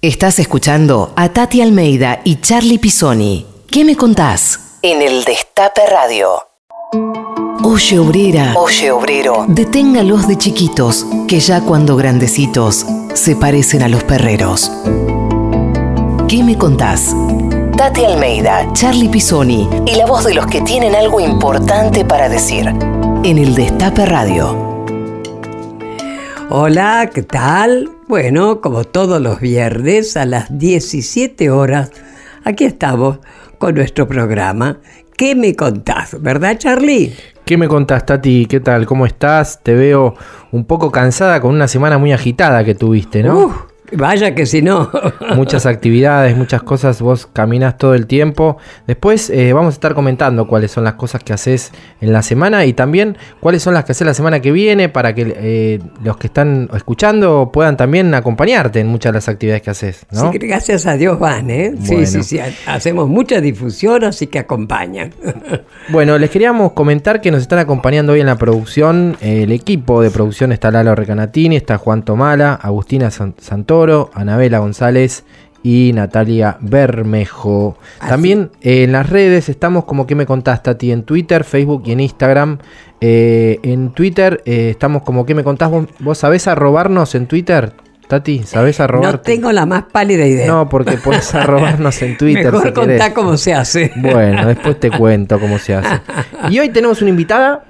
[0.00, 3.44] Estás escuchando a Tati Almeida y Charlie Pisoni.
[3.68, 4.78] ¿Qué me contás?
[4.80, 6.40] En el Destape Radio.
[7.64, 14.04] Oye obrera, oye obrero, deténgalos de chiquitos, que ya cuando grandecitos se parecen a los
[14.04, 14.70] perreros.
[16.28, 17.12] ¿Qué me contás?
[17.76, 22.68] Tati Almeida, Charlie Pisoni y la voz de los que tienen algo importante para decir.
[23.24, 24.77] En el Destape Radio.
[26.50, 27.90] Hola, ¿qué tal?
[28.08, 31.90] Bueno, como todos los viernes a las 17 horas,
[32.42, 33.18] aquí estamos
[33.58, 34.78] con nuestro programa.
[35.14, 36.16] ¿Qué me contás?
[36.22, 37.14] ¿Verdad, Charlie?
[37.44, 38.46] ¿Qué me contás, Tati?
[38.46, 38.86] ¿Qué tal?
[38.86, 39.62] ¿Cómo estás?
[39.62, 40.14] Te veo
[40.50, 43.38] un poco cansada con una semana muy agitada que tuviste, ¿no?
[43.38, 43.52] Uh,
[43.92, 44.90] Vaya que si no.
[45.34, 48.58] muchas actividades, muchas cosas, vos caminas todo el tiempo.
[48.86, 52.64] Después eh, vamos a estar comentando cuáles son las cosas que haces en la semana
[52.66, 56.16] y también cuáles son las que haces la semana que viene para que eh, los
[56.16, 60.06] que están escuchando puedan también acompañarte en muchas de las actividades que haces.
[60.10, 60.32] ¿no?
[60.32, 61.74] Sí, gracias a Dios van, ¿eh?
[61.82, 62.38] Sí, sí, sí.
[62.66, 65.12] Hacemos mucha difusión, así que acompañan.
[65.88, 69.16] bueno, les queríamos comentar que nos están acompañando hoy en la producción.
[69.20, 73.77] el equipo de producción está Lalo Recanatini, está Juan Tomala, Agustina Santoro.
[74.14, 75.24] Anabela González
[75.62, 77.76] y Natalia Bermejo.
[78.00, 81.92] También eh, en las redes estamos como que me contás, Tati, en Twitter, Facebook y
[81.92, 82.58] en Instagram.
[83.00, 87.72] Eh, en Twitter eh, estamos como que me contás, ¿Vos, sabés arrobarnos en Twitter?
[88.08, 89.12] Tati, ¿sabés arrobar?
[89.12, 90.46] No tengo la más pálida idea.
[90.46, 92.52] No, porque puedes arrobarnos en Twitter.
[92.52, 93.92] Mejor contá cómo se hace.
[93.96, 96.00] Bueno, después te cuento cómo se hace.
[96.50, 97.64] Y hoy tenemos una invitada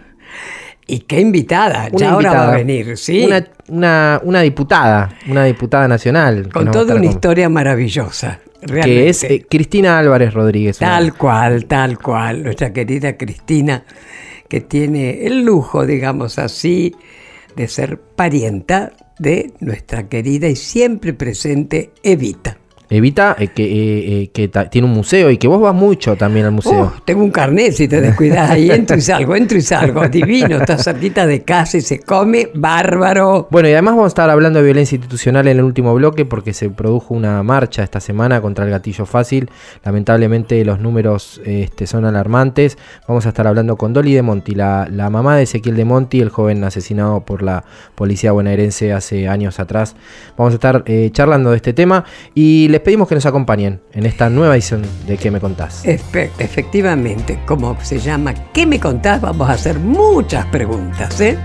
[0.91, 3.29] y qué invitada, ya ahora va a venir, ¿sí?
[3.69, 6.49] Una, una, diputada, una diputada nacional.
[6.51, 8.41] Con toda una historia maravillosa.
[8.63, 8.89] Realmente.
[8.89, 10.79] Que es eh, Cristina Álvarez Rodríguez.
[10.79, 12.43] Tal cual, tal cual.
[12.43, 13.85] Nuestra querida Cristina,
[14.49, 16.97] que tiene el lujo, digamos así,
[17.55, 22.57] de ser parienta de nuestra querida y siempre presente Evita.
[22.91, 26.47] Evita eh, que, eh, eh, que tiene un museo y que vos vas mucho también
[26.47, 26.95] al museo.
[27.05, 30.79] tengo un carnet si te descuidas ahí, entro y salgo, entro y salgo, divino, está
[30.79, 33.47] cerquita de casa y se come bárbaro.
[33.51, 36.55] Bueno, y además vamos a estar hablando de violencia institucional en el último bloque porque
[36.55, 39.51] se produjo una marcha esta semana contra el gatillo fácil.
[39.85, 42.79] Lamentablemente los números este, son alarmantes.
[43.07, 46.23] Vamos a estar hablando con Dolly de Monti, la, la mamá de Ezequiel de Monti,
[46.23, 47.65] el joven asesinado por la
[47.95, 49.95] policía bonaerense hace años atrás.
[50.39, 52.05] Vamos a estar charlando de este tema
[52.35, 55.85] y les pedimos que nos acompañen en esta nueva edición de ¿Qué me contás?
[55.85, 59.21] efectivamente, como se llama ¿Qué me contás?
[59.21, 61.39] Vamos a hacer muchas preguntas, ¿eh?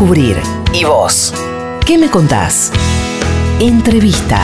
[0.00, 0.36] Descubrir.
[0.72, 1.34] ¿Y vos?
[1.84, 2.72] ¿Qué me contás?
[3.60, 4.40] Entrevista.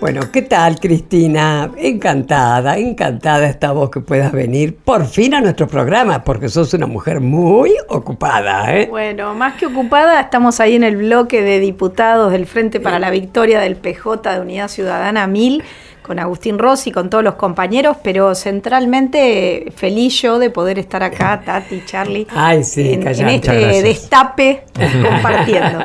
[0.00, 1.70] Bueno, ¿qué tal Cristina?
[1.76, 7.20] Encantada, encantada estamos que puedas venir por fin a nuestro programa, porque sos una mujer
[7.20, 8.74] muy ocupada.
[8.74, 8.86] ¿eh?
[8.88, 13.10] Bueno, más que ocupada, estamos ahí en el bloque de diputados del Frente para la
[13.10, 15.62] Victoria del PJ de Unidad Ciudadana 1000
[16.02, 21.42] con Agustín Rossi, con todos los compañeros, pero centralmente feliz yo de poder estar acá,
[21.46, 24.64] Tati, Charlie, Ay, sí, en, calla, en este destape
[25.02, 25.78] compartiendo.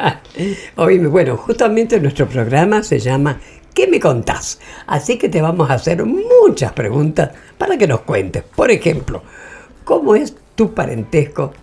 [0.76, 3.40] Hoy, bueno, justamente nuestro programa se llama
[3.74, 4.60] ¿Qué me contás?
[4.88, 7.30] Así que te vamos a hacer muchas preguntas
[7.60, 8.42] para que nos cuentes.
[8.44, 9.22] Por ejemplo,
[9.84, 11.54] ¿cómo es tu parentesco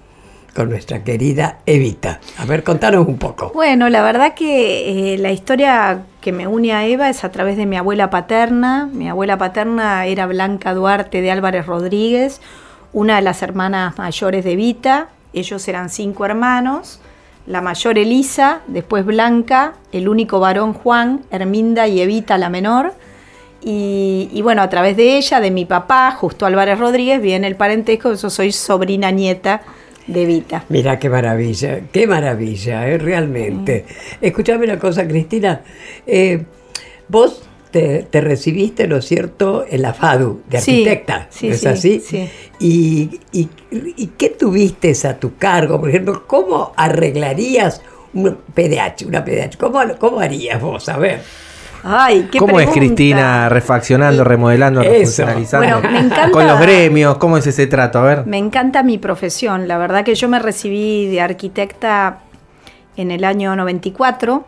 [0.54, 2.20] con nuestra querida Evita?
[2.38, 3.50] A ver, contanos un poco.
[3.54, 7.56] Bueno, la verdad que eh, la historia que me une a Eva es a través
[7.56, 8.88] de mi abuela paterna.
[8.92, 12.40] Mi abuela paterna era Blanca Duarte de Álvarez Rodríguez,
[12.92, 15.08] una de las hermanas mayores de Evita.
[15.32, 17.00] Ellos eran cinco hermanos.
[17.46, 22.94] La mayor Elisa, después Blanca, el único varón Juan, Herminda y Evita la menor.
[23.60, 27.56] Y, y bueno, a través de ella, de mi papá, Justo Álvarez Rodríguez, viene el
[27.56, 29.62] parentesco, yo soy sobrina nieta
[30.06, 30.64] de Evita.
[30.68, 32.98] Mira qué maravilla, qué maravilla, ¿eh?
[32.98, 33.84] realmente.
[34.20, 35.62] Escuchame una cosa, Cristina.
[36.06, 36.44] eh,
[37.08, 41.60] vos te, te recibiste, ¿no es cierto?, en la FADU de arquitecta, sí, ¿no es
[41.60, 42.00] sí, así?
[42.00, 42.28] sí.
[42.60, 45.80] Y, y, y qué tuviste a tu cargo?
[45.80, 47.82] Por ejemplo, ¿cómo arreglarías
[48.12, 49.56] un PDH, una PDH?
[49.58, 50.88] ¿Cómo, cómo harías vos?
[50.88, 51.20] A ver.
[51.84, 52.70] Ay, qué ¿Cómo es.
[52.70, 54.90] Cristina refaccionando, remodelando, Eso.
[54.90, 55.80] refuncionalizando?
[55.80, 57.98] Bueno, me encanta- Con los gremios, ¿cómo es ese trato?
[57.98, 58.26] A ver.
[58.26, 59.68] Me encanta mi profesión.
[59.68, 62.18] La verdad que yo me recibí de arquitecta
[62.96, 64.44] en el año 94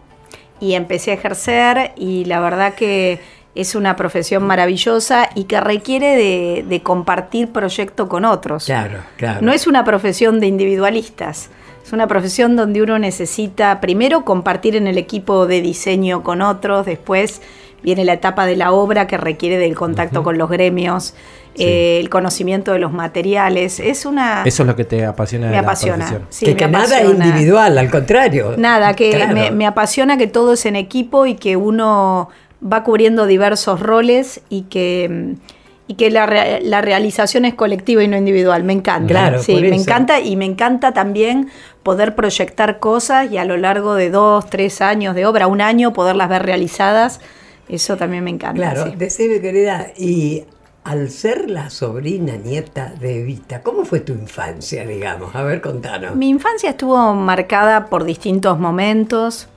[0.61, 3.21] y empecé a ejercer y la verdad que
[3.55, 8.67] es una profesión maravillosa y que requiere de, de compartir proyecto con otros.
[8.67, 9.41] Claro, claro.
[9.43, 11.51] No es una profesión de individualistas,
[11.87, 16.85] es una profesión donde uno necesita primero compartir en el equipo de diseño con otros,
[16.85, 17.41] después
[17.81, 21.15] viene la etapa de la obra que requiere del contacto con los gremios,
[21.55, 23.79] eh, el conocimiento de los materiales.
[23.79, 24.43] Es una...
[24.45, 25.97] Eso es lo que te apasiona de me la apasiona.
[26.07, 26.27] profesión.
[26.29, 28.55] sí, que, me que nada individual, al contrario.
[28.59, 29.35] Nada, que Claro.
[29.35, 34.41] me, me apasiona que todo es en equipo y que uno va cubriendo diversos roles
[34.49, 35.56] y que, mm,
[35.89, 38.65] y que la, rea- la realización es colectiva y no individual.
[38.65, 39.09] Me encanta.
[39.09, 41.49] Claro, sí, me encanta y me encanta también
[41.83, 45.93] poder proyectar cosas y a lo largo de dos, tres años de obra, un año,
[45.93, 47.21] poderlas ver realizadas.
[47.69, 48.61] Eso también me encanta.
[48.61, 48.97] Claro, sí.
[48.97, 50.45] decime querida, y
[50.85, 55.35] al ser la sobrina nieta de Evita, ¿cómo fue tu infancia, digamos?
[55.35, 56.15] A ver, contanos.
[56.15, 59.49] Mi infancia estuvo marcada por distintos momentos,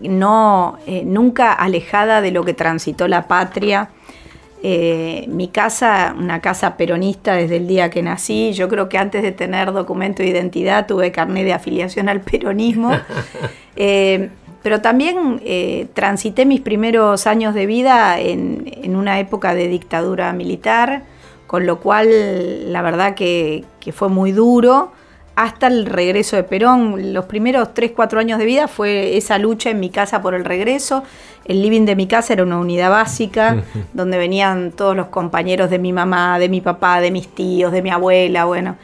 [0.00, 3.90] no, eh, nunca alejada de lo que transitó la patria.
[4.64, 8.52] Eh, mi casa, una casa peronista desde el día que nací.
[8.52, 12.92] Yo creo que antes de tener documento de identidad tuve carnet de afiliación al peronismo.
[13.74, 14.28] Eh,
[14.62, 20.30] pero también eh, transité mis primeros años de vida en, en una época de dictadura
[20.34, 21.04] militar,
[21.46, 24.92] con lo cual la verdad que, que fue muy duro
[25.34, 27.12] hasta el regreso de Perón.
[27.12, 30.44] Los primeros 3, 4 años de vida fue esa lucha en mi casa por el
[30.44, 31.02] regreso.
[31.44, 35.78] El living de mi casa era una unidad básica, donde venían todos los compañeros de
[35.78, 38.76] mi mamá, de mi papá, de mis tíos, de mi abuela, bueno.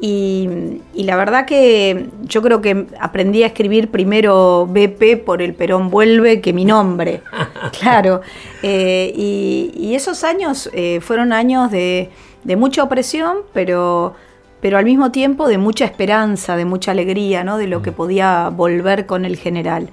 [0.00, 0.48] Y,
[0.94, 5.90] y la verdad que yo creo que aprendí a escribir primero BP por el Perón
[5.90, 7.22] Vuelve que mi nombre.
[7.80, 8.22] Claro.
[8.62, 12.10] Eh, y, y esos años eh, fueron años de,
[12.44, 14.14] de mucha opresión, pero,
[14.60, 17.58] pero al mismo tiempo de mucha esperanza, de mucha alegría, ¿no?
[17.58, 19.90] De lo que podía volver con el general.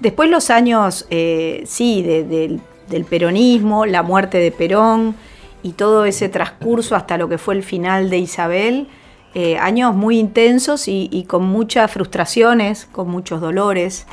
[0.00, 5.14] Después los años, eh, sí, de- del- del peronismo, la muerte de Perón
[5.62, 8.88] y todo ese transcurso hasta lo que fue el final de Isabel,
[9.34, 14.06] eh, años muy intensos y, y con muchas frustraciones, con muchos dolores.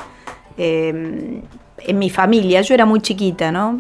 [0.58, 1.42] eh,
[1.88, 3.78] en mi familia, yo era muy chiquita, ¿no?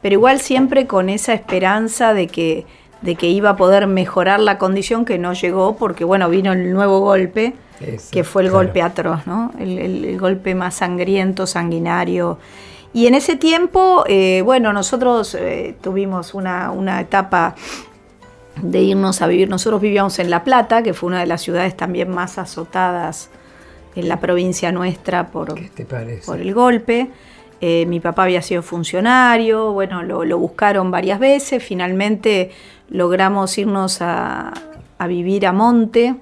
[0.00, 2.64] Pero igual siempre con esa esperanza de que,
[3.02, 6.72] de que iba a poder mejorar la condición que no llegó porque, bueno, vino el
[6.72, 8.64] nuevo golpe Eso, que fue el claro.
[8.64, 9.50] golpe atroz, ¿no?
[9.58, 12.38] El, el- el golpe más sangriento, sanguinario.
[12.94, 17.54] Y en ese tiempo, eh, bueno, nosotros eh, tuvimos una, una etapa
[18.60, 19.48] de irnos a vivir.
[19.48, 23.30] Nosotros vivíamos en La Plata, que fue una de las ciudades también más azotadas
[23.96, 26.26] en la provincia nuestra por, ¿Qué te parece?
[26.26, 27.10] por el golpe.
[27.64, 32.50] Eh, mi papá había sido funcionario, bueno, lo, buscaron varias veces, finalmente
[32.88, 34.52] logramos irnos a,
[35.06, 36.16] vivir a Monte,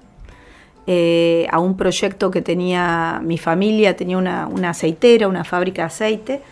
[0.87, 6.43] eh, a un proyecto que tenía mi familia, tenía una, aceitera, una fábrica de aceite,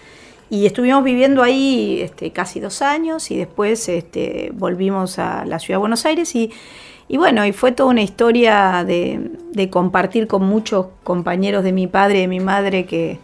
[0.49, 5.77] y estuvimos viviendo ahí este, casi dos años y después este, volvimos a la ciudad
[5.77, 6.51] de Buenos Aires y,
[7.09, 11.87] Y bueno, y fue toda una historia de, de compartir con muchos compañeros de mi
[11.89, 13.19] padre y de mi madre que,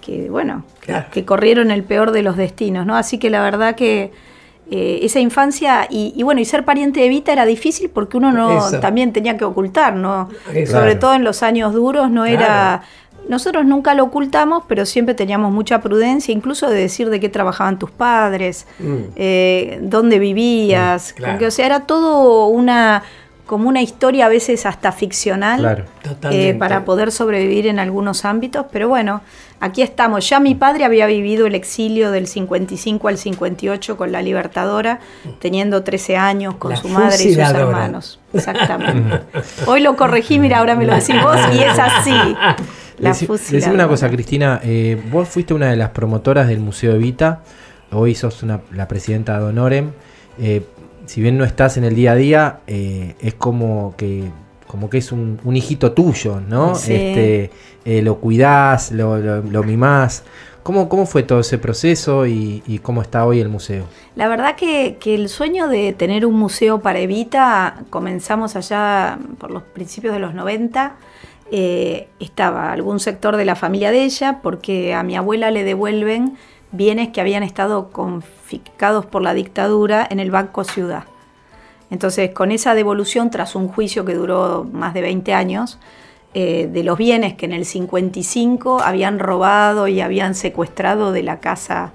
[0.00, 1.06] que bueno, Claro.
[1.12, 2.96] que corrieron el peor de los destinos, ¿no?
[2.96, 4.10] Así que la verdad que
[4.70, 8.30] eh, esa infancia y, y bueno, y ser pariente de Evita era difícil porque uno
[8.32, 8.78] no Eso.
[8.80, 10.28] también tenía que ocultar, ¿no?
[10.54, 10.72] Eso.
[10.72, 12.82] Sobre todo en los años duros no era...
[13.28, 17.78] Nosotros nunca lo ocultamos, pero siempre teníamos mucha prudencia, incluso de decir de qué trabajaban
[17.78, 18.96] tus padres, Mm.
[19.14, 21.46] eh, dónde vivías, Mm, claro.
[21.46, 23.02] o sea, era todo una
[23.50, 25.84] como una historia a veces hasta ficcional Claro.
[26.04, 26.50] Totalmente.
[26.50, 29.22] eh, para poder sobrevivir en algunos ámbitos, pero bueno,
[29.58, 30.28] aquí estamos.
[30.28, 35.00] Ya mi padre había vivido el exilio del 55 al 58 con la Libertadora,
[35.40, 38.20] teniendo 13 años con La su madre y sus hermanos.
[38.32, 39.20] Exactamente.
[39.66, 42.14] Hoy lo corregí, mira, ahora me lo decís vos y es así.
[42.98, 43.10] La.
[43.12, 44.60] Decime una cosa, Cristina.
[44.62, 47.40] eh, vos fuiste una de las promotoras del Museo Evita.
[47.90, 49.90] Hoy sos una- la presidenta de Honorem.
[50.38, 50.62] Eh,
[51.10, 54.30] si bien no estás en el día a día, eh, es como que
[54.68, 56.76] como que es un, un hijito tuyo, ¿no?
[56.76, 56.94] Sí.
[56.94, 57.50] Este,
[57.84, 60.22] eh, lo cuidás, lo, lo, lo mimás.
[60.62, 63.86] ¿Cómo, ¿Cómo fue todo ese proceso y, y cómo está hoy el museo?
[64.14, 69.50] La verdad que, que el sueño de tener un museo para Evita comenzamos allá por
[69.50, 70.94] los principios de los 90.
[71.50, 76.36] Eh, estaba algún sector de la familia de ella porque a mi abuela le devuelven
[76.72, 81.04] bienes que habían estado confiscados por la dictadura en el Banco Ciudad.
[81.90, 85.78] Entonces, con esa devolución, tras un juicio que duró más de 20 años,
[86.34, 91.40] eh, de los bienes que en el 55 habían robado y habían secuestrado de la
[91.40, 91.90] casa,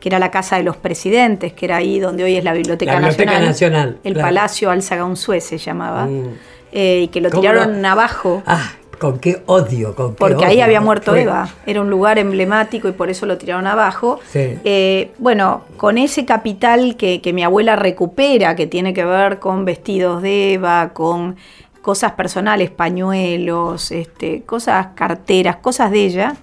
[0.00, 2.92] que era la casa de los presidentes, que era ahí donde hoy es la Biblioteca,
[2.94, 4.28] La Biblioteca Nacional, Nacional, el claro.
[4.28, 6.28] Palacio Alzagaunzue se llamaba, Mm.
[6.72, 8.42] eh, y que lo ¿Cómo tiraron abajo.
[8.46, 12.88] Ah, con qué odio, con qué Porque ahí había muerto Eva, era un lugar emblemático
[12.88, 14.20] y por eso lo tiraron abajo.
[14.30, 14.58] Sí.
[14.64, 19.64] Eh, bueno, con ese capital que, que mi abuela recupera, que tiene que ver con
[19.64, 21.36] vestidos de Eva, con
[21.82, 26.36] cosas personales, pañuelos, este, cosas, carteras, cosas de ella,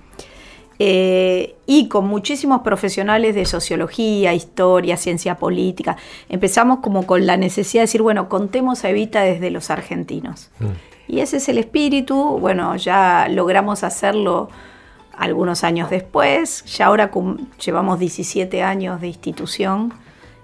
[0.84, 5.96] eh, y con muchísimos profesionales de sociología, historia, ciencia política,
[6.28, 10.50] empezamos como con la necesidad de decir, bueno, contemos a Evita desde los argentinos.
[11.08, 14.50] Y ese es el espíritu, bueno, ya logramos hacerlo
[15.18, 17.12] algunos años después, ya ahora
[17.64, 19.94] llevamos 17 años de institución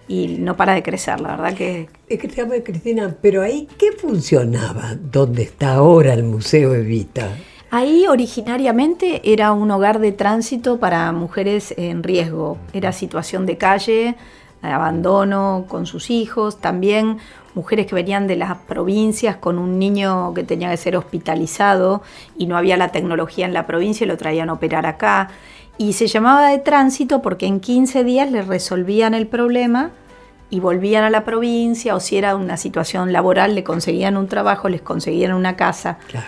[0.08, 3.92] y no para de crecer, la verdad que Es que te Cristina, pero ahí, ¿qué
[3.92, 4.96] funcionaba?
[4.96, 7.30] ¿Dónde está ahora el Museo Evita?
[7.70, 12.58] Ahí originariamente era un hogar de tránsito para mujeres en riesgo.
[12.72, 14.16] Era situación de calle,
[14.62, 17.18] abandono con sus hijos, también
[17.54, 22.04] mujeres que venían de las provincias con un niño que tenía que ser hospitalizado
[22.38, 25.30] y no había la tecnología en la provincia y lo traían a operar acá.
[25.78, 29.92] Y se llamaba de tránsito porque en 15 días les resolvían el problema
[30.50, 34.70] y volvían a la provincia o si era una situación laboral le conseguían un trabajo,
[34.70, 35.98] les conseguían una casa.
[36.08, 36.28] Claro.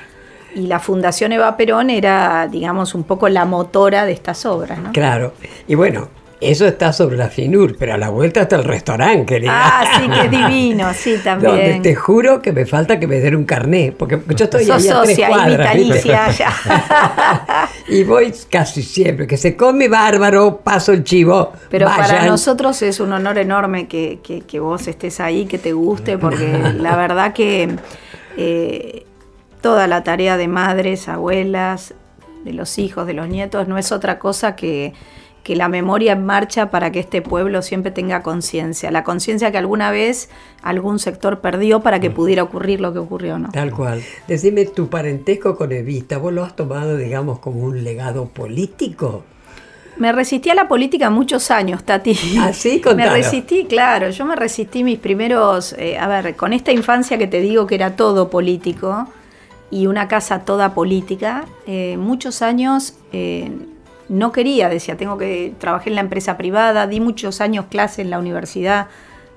[0.55, 4.91] Y la Fundación Eva Perón era, digamos, un poco la motora de estas obras, ¿no?
[4.91, 5.33] Claro.
[5.67, 6.09] Y bueno,
[6.41, 9.51] eso está sobre la FINUR, pero a la vuelta está el restaurante, querida.
[9.53, 11.81] Ah, sí, que es divino, sí, Donde también.
[11.81, 14.87] te juro que me falta que me den un carné, porque yo estoy Sos ahí
[14.89, 15.93] a tres socia y cuadras, ¿viste?
[15.93, 17.69] vitalicia ya.
[17.89, 21.51] Y voy casi siempre, que se come bárbaro, paso el chivo.
[21.69, 25.73] Pero para nosotros es un honor enorme que, que- que vos estés ahí, que te
[25.73, 27.69] guste, porque la verdad que
[28.37, 29.05] eh,
[29.61, 31.93] toda la tarea de madres, abuelas,
[32.45, 34.93] de los hijos, de los nietos, no es otra cosa que,
[35.49, 38.91] que la memoria en marcha para que este pueblo siempre tenga conciencia.
[38.91, 40.29] La conciencia que alguna vez
[40.61, 43.49] algún sector perdió para que pudiera ocurrir lo que ocurrió, ¿no?
[43.49, 44.03] Tal cual.
[44.27, 49.23] Decime, tu parentesco con Evita, ¿vos lo has tomado, digamos, como un legado político?
[49.97, 52.15] Me resistí a la política muchos años, Tati.
[52.39, 52.79] ¿Ah, sí?
[52.95, 54.11] Me resistí, claro.
[54.11, 55.73] Yo me resistí mis primeros.
[55.79, 59.07] eh, a ver, con esta infancia que te digo que era todo político
[59.71, 63.49] y una casa toda política, eh, muchos años eh,
[64.09, 65.53] no quería, decía, tengo que.
[65.59, 68.87] Trabajé en la empresa privada, di muchos años clase en la Universidad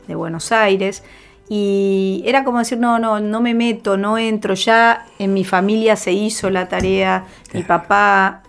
[0.09, 1.05] de Buenos Aires.
[1.49, 4.55] Y era como decir, no, no, no me meto, no entro.
[4.55, 7.27] Ya en mi familia se hizo la tarea.
[7.53, 8.43] Mi papá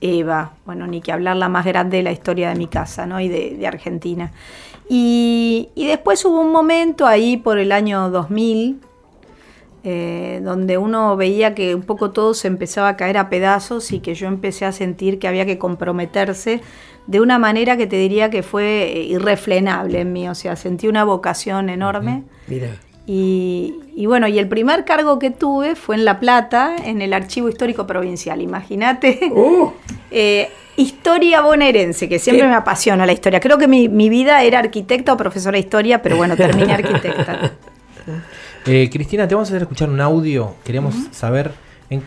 [0.00, 3.20] Eva, bueno, ni que hablar la más grande de la historia de mi casa, ¿no?
[3.20, 4.32] Y de, de Argentina.
[4.88, 8.80] Y, y después hubo un momento ahí por el año 2000,
[9.82, 14.00] eh, donde uno veía que un poco todo se empezaba a caer a pedazos y
[14.00, 16.60] que yo empecé a sentir que había que comprometerse
[17.06, 20.86] de una manera que te diría que fue eh, irrefrenable en mí, o sea, sentí
[20.86, 22.24] una vocación enorme.
[22.46, 22.76] Mira.
[23.06, 27.12] Y, y bueno, y el primer cargo que tuve fue en La Plata, en el
[27.12, 28.40] Archivo Histórico Provincial.
[28.40, 29.18] Imagínate.
[29.32, 29.72] ¡Uh!
[30.12, 32.48] Eh, historia bonaerense, que siempre ¿Qué?
[32.48, 33.38] me apasiona la historia.
[33.38, 37.52] Creo que mi, mi vida era arquitecta o profesora de historia, pero bueno, terminé arquitecta.
[38.66, 40.54] Eh, Cristina, te vamos a hacer escuchar un audio.
[40.64, 41.52] Queremos saber
[41.88, 42.02] en,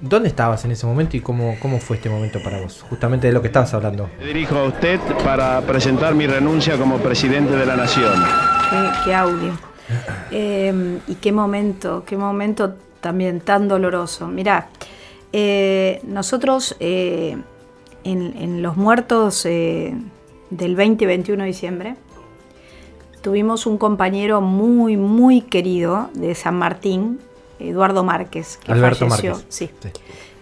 [0.00, 3.32] dónde estabas en ese momento y cómo, cómo fue este momento para vos, justamente de
[3.32, 4.10] lo que estabas hablando.
[4.18, 8.14] Me dirijo a usted para presentar mi renuncia como presidente de la Nación.
[8.70, 9.58] Qué, qué audio.
[10.30, 14.28] Eh, y qué momento, qué momento también tan doloroso.
[14.28, 14.68] Mirá,
[15.32, 17.36] eh, nosotros eh,
[18.04, 19.94] en, en los muertos eh,
[20.50, 21.96] del 20 y 21 de diciembre
[23.22, 27.20] tuvimos un compañero muy, muy querido de San Martín,
[27.58, 29.32] Eduardo Márquez, que Alberto falleció.
[29.34, 29.46] Márquez.
[29.54, 29.90] Sí, Sí.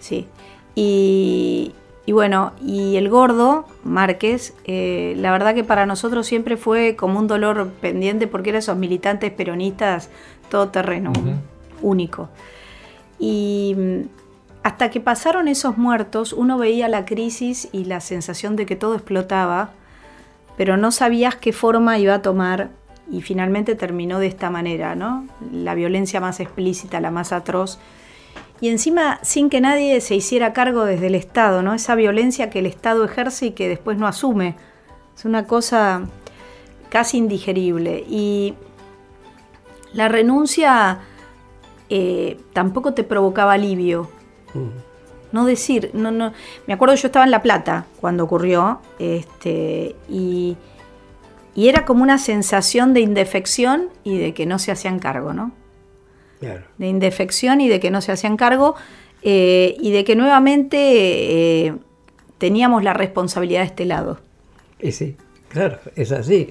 [0.01, 0.27] sí.
[0.75, 1.73] Y,
[2.05, 7.19] y bueno, y el gordo, Márquez, eh, la verdad que para nosotros siempre fue como
[7.19, 10.11] un dolor pendiente porque eran esos militantes peronistas
[10.51, 11.13] todoterreno,
[11.83, 12.29] único.
[13.19, 14.01] Y mm,
[14.63, 18.95] hasta que pasaron esos muertos, uno veía la crisis y la sensación de que todo
[18.95, 19.71] explotaba,
[20.57, 22.71] pero no sabías qué forma iba a tomar
[23.11, 25.27] y finalmente terminó de esta manera, ¿no?
[25.53, 27.79] La violencia más explícita, la más atroz.
[28.61, 31.75] Y encima sin que nadie se hiciera cargo desde el Estado, ¿no?
[31.75, 34.57] Esa violencia que el Estado ejerce y que después no asume.
[35.15, 36.03] Es una cosa
[36.89, 38.05] casi indigerible.
[38.09, 38.55] Y
[39.93, 41.01] la renuncia
[41.89, 44.11] eh, tampoco te provocaba alivio.
[45.37, 46.33] No decir, no, no.
[46.67, 50.57] Me acuerdo yo estaba en La Plata cuando ocurrió, este, y,
[51.55, 55.53] y era como una sensación de indefección y de que no se hacían cargo, ¿no?
[56.41, 56.65] Claro.
[56.79, 58.77] de indefección y de que no se hacían cargo
[59.23, 60.77] eh, y de que nuevamente
[61.67, 61.75] eh,
[62.39, 64.19] teníamos la responsabilidad de este lado.
[64.81, 65.17] Y sí,
[65.51, 66.49] claro, es así.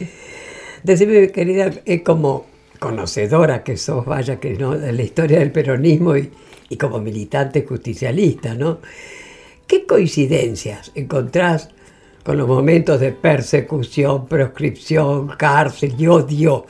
[0.84, 2.45] Decime, querida, es como
[2.78, 6.30] conocedora que sos, vaya que no, de la historia del peronismo y,
[6.69, 8.80] y como militante justicialista, ¿no?
[9.67, 11.69] ¿Qué coincidencias encontrás
[12.23, 16.65] con los momentos de persecución, proscripción, cárcel y odio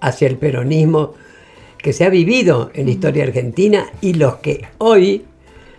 [0.00, 1.14] hacia el peronismo
[1.78, 5.24] que se ha vivido en la historia argentina y los que hoy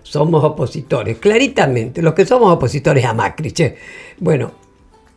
[0.04, 3.76] somos opositores, claritamente, los que somos opositores a Macri, che.
[4.20, 4.52] Bueno,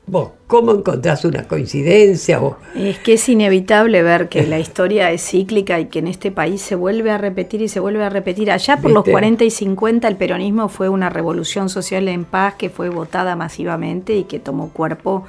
[0.08, 2.42] vos, ¿cómo encontrás una coincidencia?
[2.42, 6.30] O, Es que es inevitable ver que la historia es cíclica y que en este
[6.30, 8.50] país se vuelve a repetir y se vuelve a repetir.
[8.50, 9.12] Allá por los ¿Viste?
[9.12, 14.16] 40 y 50 el peronismo fue una revolución social en paz que fue votada masivamente
[14.16, 15.24] y que tomó cuerpo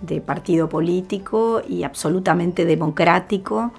[0.00, 3.72] de partido político y absolutamente democrático.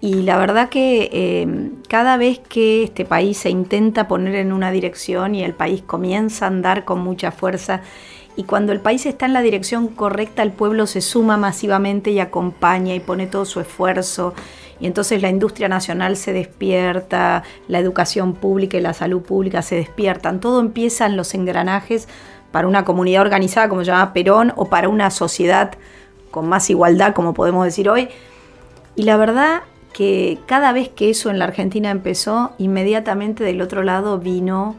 [0.00, 4.72] Y la verdad que eh, cada vez que este país se intenta poner en una
[4.72, 7.82] dirección y el país comienza a andar con mucha fuerza,
[8.36, 12.18] y cuando el país está en la dirección correcta, el pueblo se suma masivamente y
[12.18, 14.34] acompaña y pone todo su esfuerzo.
[14.80, 19.76] Y entonces la industria nacional se despierta, la educación pública y la salud pública se
[19.76, 20.40] despiertan.
[20.40, 22.08] Todo empiezan los engranajes
[22.52, 25.72] para una comunidad organizada, como se llama Perón, o para una sociedad
[26.30, 28.08] con más igualdad, como podemos decir hoy.
[28.96, 33.82] Y la verdad que cada vez que eso en la Argentina empezó, inmediatamente del otro
[33.82, 34.74] lado vino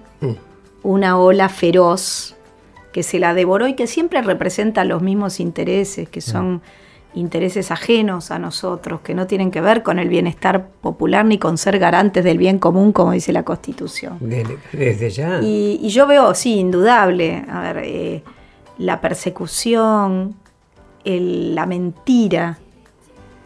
[0.81, 2.35] una ola feroz
[2.93, 6.62] que se la devoró y que siempre representa los mismos intereses, que son
[7.15, 11.58] intereses ajenos a nosotros, que no tienen que ver con el bienestar popular ni con
[11.58, 14.17] ser garantes del bien común, como dice la Constitución.
[14.21, 15.39] de- desde ya.
[15.41, 18.23] Y, y yo veo, sí, indudable, a ver, eh,
[18.77, 20.36] la persecución,
[21.03, 22.58] el- la mentira,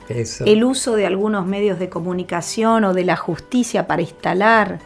[0.08, 0.46] Eso.
[0.46, 4.80] el uso de algunos medios de comunicación o de la justicia para instalar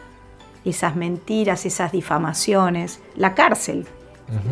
[0.64, 3.86] esas mentiras, esas difamaciones, la cárcel.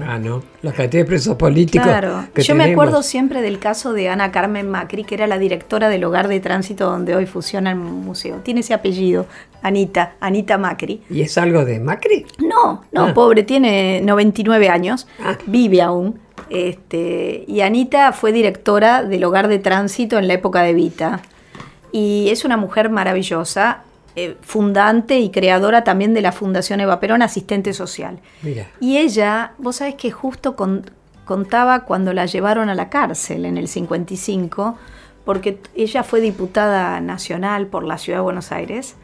[0.06, 0.42] Ah, no.
[0.62, 1.87] La cantidad de presos políticos.
[1.87, 5.38] Claro, que yo me acuerdo siempre del caso de Ana Carmen Macri, que era la
[5.38, 8.37] directora del hogar de tránsito donde hoy funciona el museo.
[8.42, 9.26] Tiene ese apellido,
[9.62, 11.02] Anita, Anita Macri.
[11.09, 12.26] ¿Y es algo de Macri?
[12.38, 13.14] No, no, Ah.
[13.14, 15.37] pobre, tiene 99 años, Ah.
[15.46, 16.18] vive aún.
[16.50, 21.20] Este, y Anita fue directora del hogar de tránsito en la época de Vita.
[21.92, 23.83] Y es una mujer maravillosa,
[24.16, 28.18] eh, fundante y creadora también de la Fundación Eva Perón, asistente social.
[28.42, 28.68] Mira.
[28.81, 30.90] Y ella, vos sabés que justo con-
[31.25, 34.77] contaba cuando la llevaron a la cárcel en el 55,
[35.25, 38.96] porque ella fue diputada nacional por la Ciudad de Buenos Aires,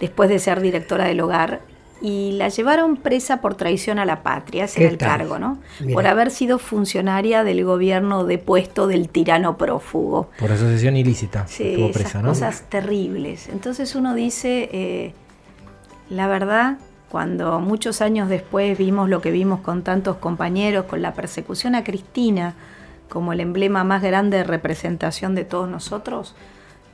[0.00, 1.60] después de ser directora del hogar,
[2.00, 5.08] y la llevaron presa por traición a la patria, ese ¿Qué era el tal?
[5.08, 5.58] cargo, ¿no?
[5.80, 5.94] Mira.
[5.94, 10.30] Por haber sido funcionaria del gobierno depuesto del tirano prófugo.
[10.38, 11.46] Por asociación ilícita.
[11.46, 12.28] Sí, estuvo esas presa, ¿no?
[12.28, 13.48] cosas terribles.
[13.48, 15.14] Entonces uno dice, eh,
[16.10, 16.78] la verdad,
[17.10, 21.84] cuando muchos años después vimos lo que vimos con tantos compañeros, con la persecución a
[21.84, 22.54] Cristina
[23.08, 26.34] como el emblema más grande de representación de todos nosotros,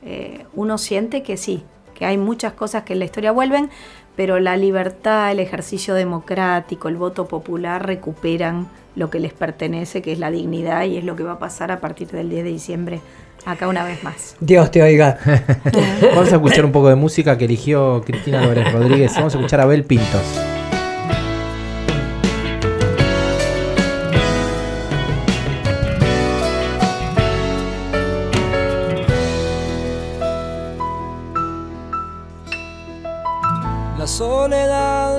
[0.03, 1.63] eh, uno siente que sí,
[1.95, 3.69] que hay muchas cosas que en la historia vuelven,
[4.15, 10.11] pero la libertad, el ejercicio democrático, el voto popular recuperan lo que les pertenece, que
[10.11, 12.49] es la dignidad, y es lo que va a pasar a partir del 10 de
[12.49, 13.01] diciembre,
[13.45, 14.35] acá una vez más.
[14.39, 15.17] Dios te oiga.
[16.15, 19.13] Vamos a escuchar un poco de música que eligió Cristina Álvarez Rodríguez.
[19.15, 20.52] Vamos a escuchar a Bel Pintos.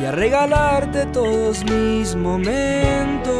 [0.00, 3.34] y a regalarte todos mis momentos.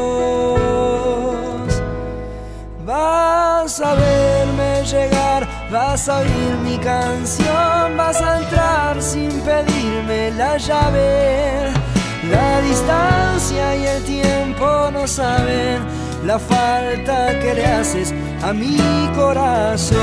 [2.84, 10.56] Vas a verme llegar, vas a oír mi canción, vas a entrar sin pedirme la
[10.58, 11.72] llave.
[12.30, 15.82] La distancia y el tiempo no saben
[16.24, 18.78] la falta que le haces a mi
[19.14, 19.98] corazón.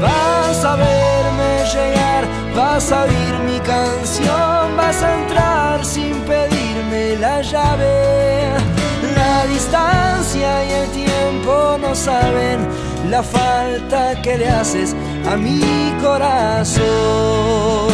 [0.00, 2.24] Vas a verme llegar,
[2.54, 8.52] vas a oír canción, vas a entrar sin pedirme la llave.
[9.16, 12.66] La distancia y el tiempo no saben
[13.10, 14.94] la falta que le haces
[15.30, 15.60] a mi
[16.02, 17.93] corazón.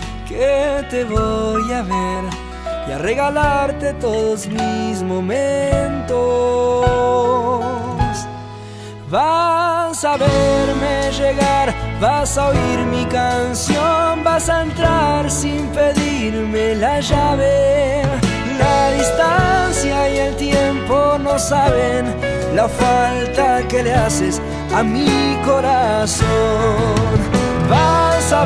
[0.31, 2.23] que te voy a ver
[2.87, 6.15] y a regalarte todos mis momentos.
[9.09, 17.01] Vas a verme llegar, vas a oír mi canción, vas a entrar sin pedirme la
[17.01, 18.03] llave.
[18.57, 22.05] La distancia y el tiempo no saben
[22.55, 24.41] la falta que le haces
[24.73, 26.27] a mi corazón.
[27.69, 28.45] Vas a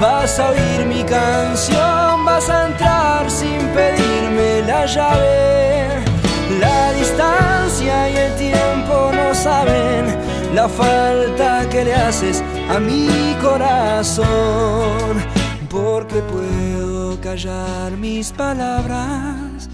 [0.00, 6.04] vas a oír mi canción, vas a entrar sin pedirme la llave.
[6.58, 10.04] La distancia y el tiempo no saben
[10.54, 14.26] la falta que le haces a mi corazón,
[15.68, 19.68] porque puedo callar mis palabras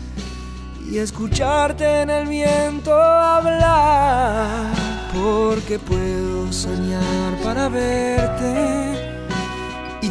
[0.90, 4.72] y escucharte en el viento hablar,
[5.12, 9.05] porque puedo soñar para verte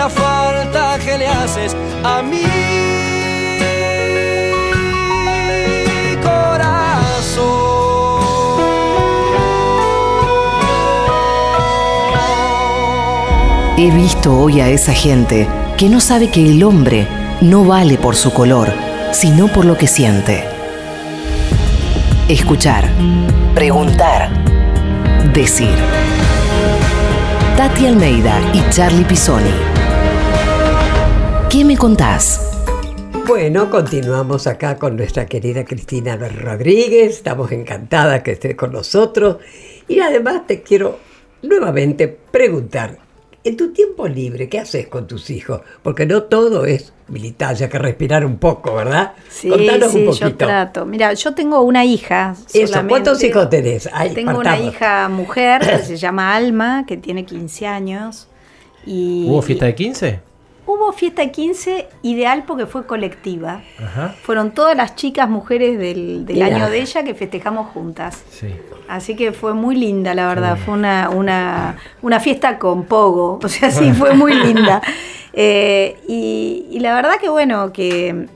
[0.00, 2.42] la falta que le haces a mi
[6.22, 7.50] corazón.
[13.76, 17.06] He visto hoy a esa gente que no sabe que el hombre
[17.42, 18.72] no vale por su color,
[19.12, 20.48] sino por lo que siente.
[22.26, 22.88] Escuchar,
[23.54, 24.30] preguntar,
[25.34, 25.76] decir.
[27.58, 29.79] Tati Almeida y Charlie Pisoni.
[31.50, 32.48] ¿Qué me contás?
[33.26, 37.16] Bueno, continuamos acá con nuestra querida Cristina Rodríguez.
[37.16, 39.38] Estamos encantadas que estés con nosotros.
[39.88, 41.00] Y además te quiero
[41.42, 42.98] nuevamente preguntar,
[43.42, 45.62] en tu tiempo libre, ¿qué haces con tus hijos?
[45.82, 49.14] Porque no todo es militancia, que respirar un poco, ¿verdad?
[49.28, 50.46] Sí, Contanos sí, un yo poquito.
[50.46, 50.86] trato.
[50.86, 52.36] Mira, yo tengo una hija.
[52.54, 52.90] Eso, solamente.
[52.90, 53.88] ¿cuántos hijos tenés?
[53.92, 58.28] Ahí, tengo una hija mujer que se llama Alma, que tiene 15 años.
[58.86, 60.29] Y, ¿Hubo fiesta de 15?
[60.72, 63.62] Hubo fiesta de 15 ideal porque fue colectiva.
[63.76, 64.14] Ajá.
[64.22, 68.22] Fueron todas las chicas mujeres del, año de ella que festejamos juntas.
[68.30, 68.54] Sí.
[68.86, 70.56] Así que fue muy linda, la verdad.
[70.64, 73.40] Fue una, una, una fiesta con pogo.
[73.42, 74.80] O sea, sí, fue muy linda.
[75.32, 78.28] Eh, y, y la verdad que bueno, que,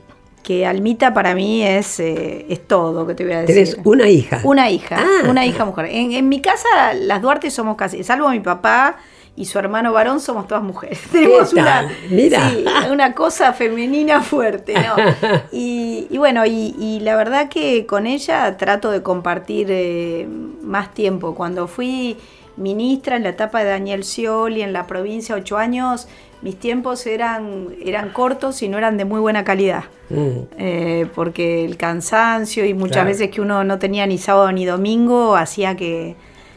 [0.43, 3.55] que Almita para mí es, eh, es todo, que te voy a decir.
[3.55, 4.41] Tenés una hija.
[4.43, 5.29] Una hija, Ah.
[5.29, 5.85] una hija mujer.
[5.85, 8.97] En, en mi casa, las Duarte somos casi, salvo mi papá
[9.37, 10.99] y su hermano varón, somos todas mujeres.
[11.11, 11.89] Tenemos una?
[12.09, 12.49] Mira.
[12.49, 14.95] sí, una cosa femenina fuerte, ¿no?
[15.51, 20.27] Y, y bueno, y, y la verdad que con ella trato de compartir eh,
[20.61, 21.35] más tiempo.
[21.35, 22.17] Cuando fui
[22.57, 26.07] ministra en la etapa de Daniel Scioli en la provincia, ocho años,
[26.41, 29.85] mis tiempos eran, eran cortos y no eran de muy buena calidad.
[30.09, 30.29] Mm.
[30.57, 33.07] Eh, porque el cansancio y muchas Claro.
[33.09, 36.15] veces que uno no tenía ni sábado ni domingo hacía que,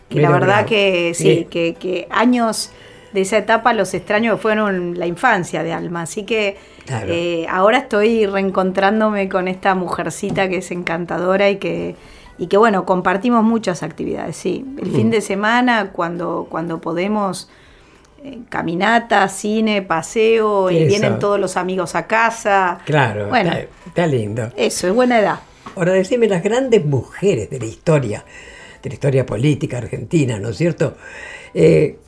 [0.09, 0.69] que Mira, la verdad bravo.
[0.69, 1.45] que sí, Sí.
[1.51, 2.71] que, que años
[3.13, 6.03] de esa etapa los extraños fueron la infancia de Alma.
[6.03, 7.07] Así que Claro.
[7.13, 11.97] eh, ahora estoy reencontrándome con esta mujercita que es encantadora y que,
[12.39, 14.65] y que bueno, compartimos muchas actividades, sí.
[14.79, 14.95] El Mm.
[14.95, 17.49] fin de semana, cuando, cuando podemos,
[18.25, 22.79] eh, caminata, cine, paseo, y vienen todos los amigos a casa.
[22.85, 23.51] Claro, Bueno.
[23.53, 24.51] está, está lindo.
[24.57, 25.41] Eso, es buena edad.
[25.77, 28.25] Ahora decime las grandes mujeres de la historia,
[28.83, 30.97] de la historia política argentina, ¿no es cierto?
[31.55, 31.99] Eh,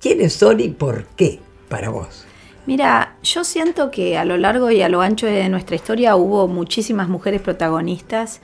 [0.00, 1.38] ¿Quiénes son y por qué
[1.68, 2.24] para vos?
[2.66, 6.46] Mira, yo siento que a lo largo y a lo ancho de nuestra historia hubo
[6.46, 8.40] muchísimas mujeres protagonistas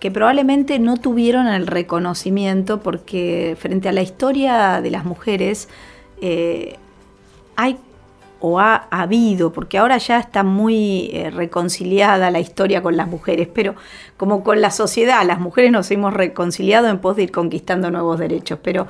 [0.00, 5.68] que probablemente no tuvieron el reconocimiento porque frente a la historia de las mujeres
[6.20, 6.76] eh,
[7.56, 7.78] hay
[8.46, 13.48] o ha habido, porque ahora ya está muy eh, reconciliada la historia con las mujeres,
[13.50, 13.74] pero
[14.18, 18.18] como con la sociedad, las mujeres nos hemos reconciliado en pos de ir conquistando nuevos
[18.18, 18.86] derechos, pero,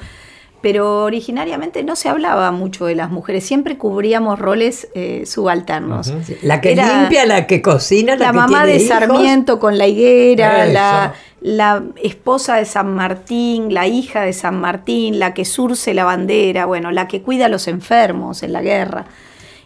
[0.60, 6.12] pero originariamente no se hablaba mucho de las mujeres, siempre cubríamos roles eh, subalternos.
[6.42, 8.88] La que Era limpia, la que cocina, la, La que mamá tiene de hijos.
[8.88, 15.20] Sarmiento con la higuera, la, la esposa de San Martín, la hija de San Martín,
[15.20, 19.06] la que surce la bandera, bueno, la que cuida a los enfermos en la guerra.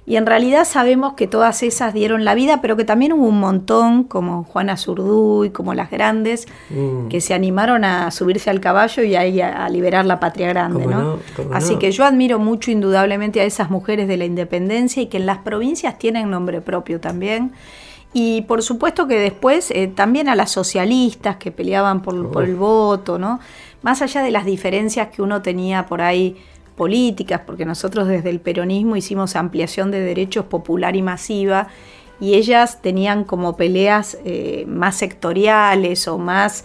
[0.09, 3.39] Y en realidad sabemos que todas esas dieron la vida, pero que también hubo un
[3.39, 7.09] montón, como Juana Zurduy, como las grandes, Mm.
[7.09, 10.87] que se animaron a subirse al caballo y ahí a, a liberar la patria grande,
[10.87, 11.19] ¿no?
[11.53, 11.79] Así no.
[11.79, 15.39] que yo admiro mucho indudablemente a esas mujeres de la independencia y que en las
[15.39, 17.53] provincias tienen nombre propio también.
[18.15, 22.57] Y por supuesto que después eh, también a las socialistas que peleaban por, por el
[22.57, 23.41] voto, ¿no?
[23.83, 26.37] Más allá de las diferencias que uno tenía por ahí
[26.79, 31.69] políticas, porque nosotros desde el peronismo hicimos ampliación de derechos popular y masiva,
[32.21, 36.65] y ellas tenían como peleas eh, más sectoriales o más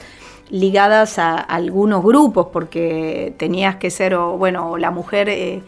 [0.49, 5.61] ligadas a algunos grupos, porque tenías que ser, bueno, la mujer, eh,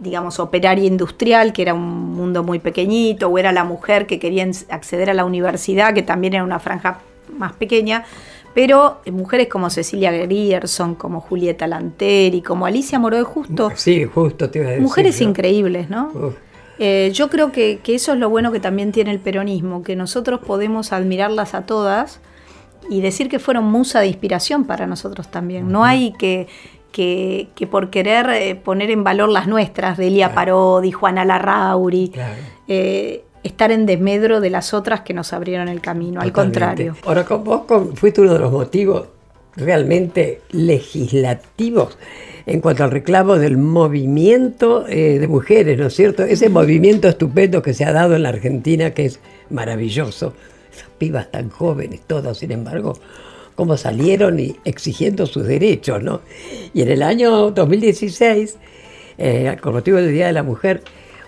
[0.00, 4.46] digamos, operaria industrial, que era un mundo muy pequeñito, o era la mujer que quería
[4.68, 7.00] acceder a la universidad, que también era una franja
[7.36, 8.04] más pequeña,
[8.56, 14.48] pero eh, mujeres como Cecilia Grierson, como Julieta Lanteri, como Alicia Moroe Justo, Sí, justo
[14.48, 14.82] te iba a decir.
[14.82, 15.28] mujeres yo.
[15.28, 16.10] increíbles, ¿no?
[16.14, 16.34] Uf.
[16.78, 19.94] Eh, yo creo que, que eso es lo bueno que también tiene el peronismo, que
[19.94, 22.20] nosotros podemos admirarlas a todas
[22.88, 25.70] y decir que fueron musa de inspiración para nosotros también.
[25.70, 26.46] No hay que,
[26.92, 32.34] que, que por querer eh, poner en valor las nuestras, Delia Parodi, Juana Larrauri, Claro.
[32.68, 36.96] eh, estar en desmedro de las otras que nos abrieron el camino, al contrario.
[37.04, 39.06] Ahora, con vos con- fuiste uno de los motivos
[39.56, 41.96] realmente legislativos
[42.46, 46.22] en cuanto al reclamo del movimiento eh, de mujeres, ¿no es cierto?
[46.22, 49.18] Ese movimiento estupendo que se ha dado en la Argentina, que es
[49.50, 50.32] maravilloso.
[50.72, 52.98] Esas pibas tan jóvenes, todas, sin embargo,
[53.56, 56.20] cómo salieron y exigiendo sus derechos, ¿no?
[56.72, 58.58] Y en el año 2016,
[59.18, 60.82] eh, con motivo del Día de la Mujer,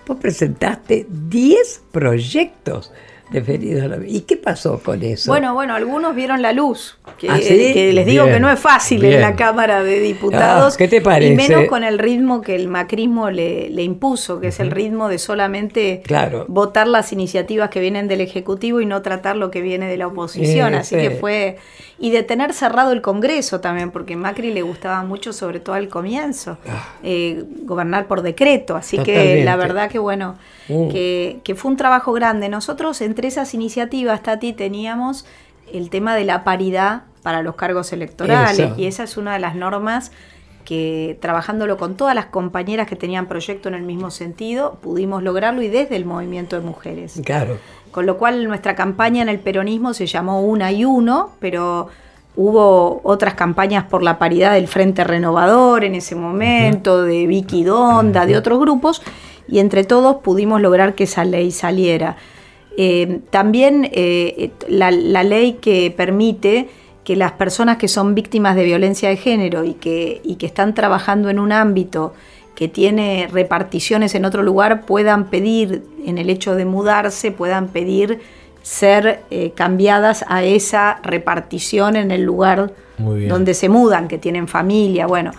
[0.08, 2.90] vos presentaste 10 proyectos
[3.30, 3.98] referidos a la...
[4.06, 5.30] ¿Y qué pasó con eso?
[5.30, 7.72] Bueno, bueno, algunos vieron la luz, que, ¿Ah, sí?
[7.74, 9.14] que les digo Bien, que no es fácil bien.
[9.14, 10.74] en la Cámara de Diputados.
[10.74, 11.32] Ah, ¿qué te parece?
[11.32, 15.08] Y menos con el ritmo que el macrismo le, le impuso, que es el ritmo
[15.08, 16.44] de solamente Claro.
[16.48, 20.06] votar las iniciativas que vienen del Ejecutivo y no tratar lo que viene de la
[20.06, 20.74] oposición.
[20.74, 21.00] Eh, Así sí.
[21.00, 21.56] que fue...
[22.00, 25.88] Y de tener cerrado el Congreso también, porque Macri le gustaba mucho, sobre todo al
[25.88, 26.56] comienzo,
[27.02, 28.76] eh, gobernar por decreto.
[28.76, 29.44] Así que Ah.
[29.44, 30.36] La verdad que bueno,
[30.68, 30.90] Mm.
[30.90, 32.48] que, que fue un trabajo grande.
[32.50, 35.26] Nosotros entre esas iniciativas, Tati, teníamos
[35.72, 39.57] el tema de la paridad para los cargos electorales y esa es una de las
[39.57, 40.12] normas
[40.64, 45.62] que trabajándolo con todas las compañeras que tenían proyecto en el mismo sentido, pudimos lograrlo
[45.62, 47.20] y desde el movimiento de mujeres.
[47.24, 47.59] Claro.
[47.90, 51.88] Con lo cual nuestra campaña en el peronismo se llamó Una y Uno, pero
[52.37, 58.26] hubo otras campañas por la paridad del Frente Renovador en ese momento, de Vicky Donda,
[58.26, 59.02] de otros grupos,
[59.48, 62.16] y entre todos pudimos lograr que esa ley saliera.
[62.80, 66.68] Eh, también eh, la, la ley que permite
[67.02, 70.74] que las personas que son víctimas de violencia de género y que, y que están
[70.74, 72.14] trabajando en un ámbito
[72.54, 78.20] que tiene reparticiones en otro lugar puedan pedir, en el hecho de mudarse, puedan pedir
[78.62, 85.06] ser eh, cambiadas a esa repartición en el lugar donde se mudan, que tienen familia,
[85.08, 85.32] bueno.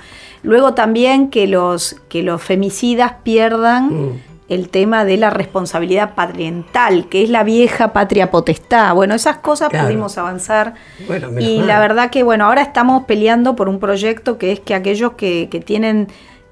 [0.44, 7.08] Luego también que los, que los femicidas pierdan mm el tema de la responsabilidad parental,
[7.08, 8.94] que es la vieja patria potestad.
[8.96, 10.74] Bueno, esas cosas pudimos avanzar.
[11.40, 15.14] y la verdad que, bueno, ahora estamos peleando por un proyecto que es que aquellos
[15.14, 16.08] que, tienen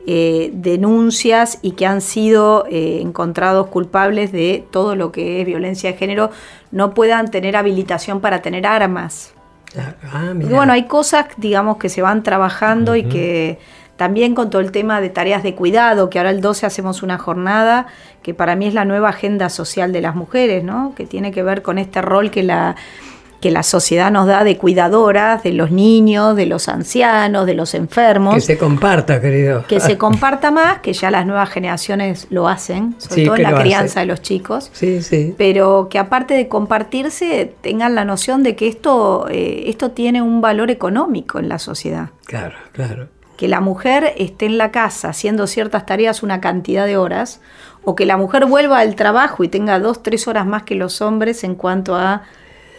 [0.06, 5.92] eh, denuncias y que han sido eh, encontrados culpables de todo lo que es violencia
[5.92, 6.30] de género
[6.72, 9.34] no puedan tener habilitación para tener armas.
[10.12, 13.60] Ah, y bueno, hay cosas, digamos, que se van trabajando y que
[13.98, 17.18] también con todo el tema de tareas de cuidado, que ahora el 12 hacemos una
[17.18, 17.88] jornada
[18.22, 20.94] que para mí es la nueva agenda social de las mujeres, ¿no?
[20.96, 22.76] que tiene que ver con este rol que la,
[23.42, 27.74] que la sociedad nos da de cuidadoras, de los niños, de los ancianos, de los
[27.74, 28.36] enfermos.
[28.36, 29.66] Que se comparta, querido.
[29.68, 33.56] Que se comparta más, que ya las nuevas generaciones lo hacen, sobre todo en la
[33.56, 34.70] crianza de los chicos.
[34.74, 35.34] Sí, sí.
[35.38, 40.42] Pero que aparte de compartirse, tengan la noción de que esto, eh, esto tiene un
[40.42, 42.10] valor económico en la sociedad.
[42.26, 46.98] Claro, claro que la mujer esté en la casa haciendo ciertas tareas una cantidad de
[46.98, 47.40] horas,
[47.84, 51.02] o que la mujer vuelva al trabajo y tenga dos, tres horas más que los
[51.02, 52.24] hombres en cuanto a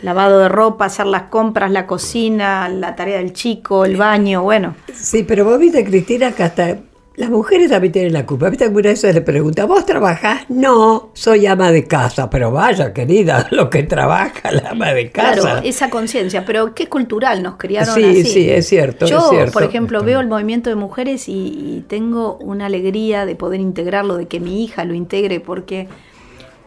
[0.03, 4.75] lavado de ropa, hacer las compras, la cocina, la tarea del chico, el baño, bueno.
[4.93, 6.79] Sí, pero vos viste, Cristina, que hasta
[7.19, 8.49] las mujeres también tienen la culpa.
[8.49, 10.49] ¿Viste alguna vez se le pregunta, ¿vos trabajás?
[10.49, 12.31] No, soy ama de casa.
[12.31, 15.41] Pero vaya, querida, lo que trabaja la ama de casa.
[15.41, 18.25] Claro, esa conciencia, pero qué cultural nos criaron sí, así.
[18.25, 19.07] Sí, es cierto.
[19.07, 19.53] Yo, cierto.
[19.53, 24.27] por ejemplo, veo el movimiento de mujeres y, tengo una alegría de poder integrarlo, de
[24.27, 25.89] que mi hija lo integre, porque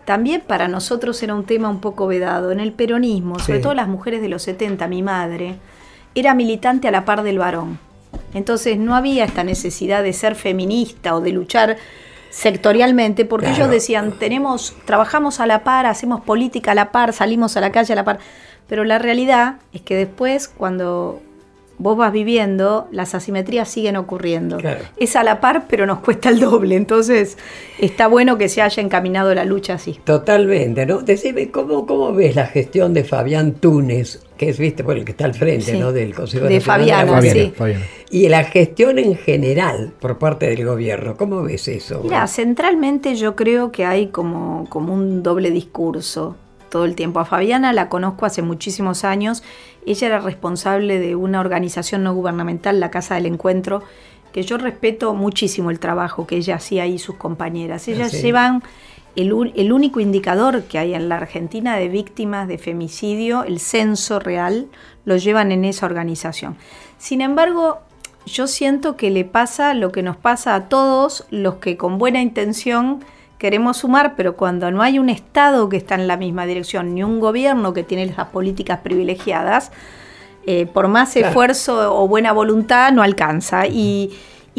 [0.04, 2.52] también para nosotros era un tema un poco vedado.
[2.52, 5.56] En el peronismo, sobre todo las mujeres de los 70, mi madre,
[6.14, 7.91] era militante a la par del varón.
[8.34, 11.78] Entonces no había esta necesidad de ser feminista o de luchar
[12.30, 17.58] sectorialmente, porque ellos decían, tenemos, trabajamos a la par, hacemos política a la par, salimos
[17.58, 18.20] a la calle a la par.
[18.68, 21.22] Pero la realidad es que después, cuando
[21.82, 24.58] vos vas viviendo, las asimetrías siguen ocurriendo.
[24.98, 26.76] Es a la par, pero nos cuesta el doble.
[26.76, 27.38] Entonces,
[27.80, 30.00] está bueno que se haya encaminado la lucha así.
[30.04, 31.02] Totalmente, ¿no?
[31.02, 35.12] Decime, ¿cómo, cómo ves la gestión de Fabián Túnez, que es, viste, por el que
[35.12, 35.92] está al frente, ¿no?
[35.92, 37.52] Del Consejo de Fabiana, sí.
[38.12, 42.02] Y la gestión en general por parte del gobierno, ¿cómo ves eso?
[42.04, 46.36] Mira, centralmente yo creo que hay como, como un doble discurso
[46.72, 47.20] todo el tiempo.
[47.20, 49.44] A Fabiana la conozco hace muchísimos años.
[49.86, 53.84] Ella era responsable de una organización no gubernamental, la Casa del Encuentro,
[54.34, 57.88] que yo respeto muchísimo el trabajo que ella hacía y sus compañeras.
[57.88, 58.64] Ellas llevan
[59.16, 64.20] el, el, único indicador que hay en la Argentina de víctimas de femicidio, el censo
[64.20, 64.68] real,
[65.06, 66.56] lo llevan en esa organización.
[66.98, 67.80] Sin embargo,
[68.26, 72.22] yo siento que le pasa lo que nos pasa a todos los que con buena
[72.22, 73.04] intención
[73.42, 77.04] queremos sumar, pero cuando no hay un Estado que está en la misma dirección, ni
[77.04, 79.72] un gobierno que tiene esas políticas privilegiadas,
[80.46, 83.66] eh, por más esfuerzo o buena voluntad no alcanza.
[83.66, 84.16] Y,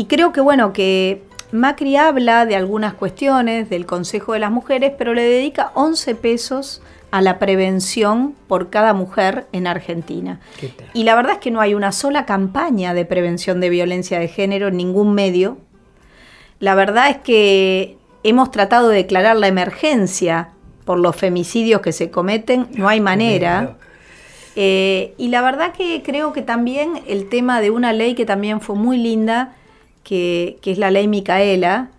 [0.09, 1.23] creo que bueno, que
[1.53, 6.83] Macri habla de algunas cuestiones del Consejo de las Mujeres, pero le dedica 11 pesos
[7.13, 10.41] a la prevención por cada mujer en Argentina.
[10.93, 14.27] Y la verdad es que no hay una sola campaña de prevención de violencia de
[14.27, 15.59] género en ningún medio.
[16.59, 20.51] La verdad es que hemos tratado de declarar la emergencia
[20.85, 23.77] por los femicidios que se cometen, no hay manera.
[24.57, 28.61] Eh, y la verdad que creo que también el tema de una ley que también
[28.61, 29.55] fue muy linda,
[30.05, 31.91] que, es la ley Micaela,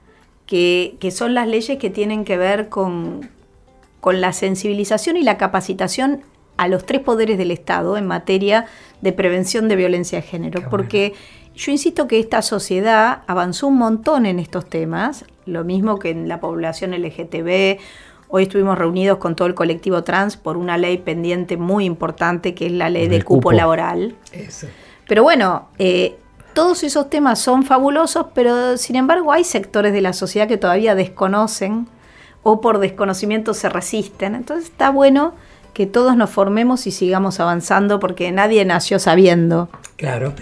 [0.45, 3.29] que, son las leyes que tienen que ver con,
[4.01, 6.21] con la sensibilización y la capacitación
[6.57, 8.65] a los tres poderes del Estado en materia
[9.01, 10.69] de prevención de violencia de género.
[10.69, 11.13] porque
[11.55, 16.27] yo insisto que esta sociedad avanzó un montón en estos temas, lo mismo que en
[16.27, 17.79] la población LGTB.
[18.29, 22.65] Hoy estuvimos reunidos con todo el colectivo trans por una ley pendiente muy importante que
[22.65, 24.15] es la ley del cupo, laboral.
[25.07, 26.15] Pero bueno, eh,
[26.53, 30.95] todos esos temas son fabulosos, pero sin embargo hay sectores de la sociedad que todavía
[30.95, 31.87] desconocen
[32.41, 34.33] o por desconocimiento se resisten.
[34.33, 35.35] Entonces está bueno
[35.73, 39.69] que todos nos formemos y sigamos avanzando porque nadie nació sabiendo.
[39.95, 40.33] Claro.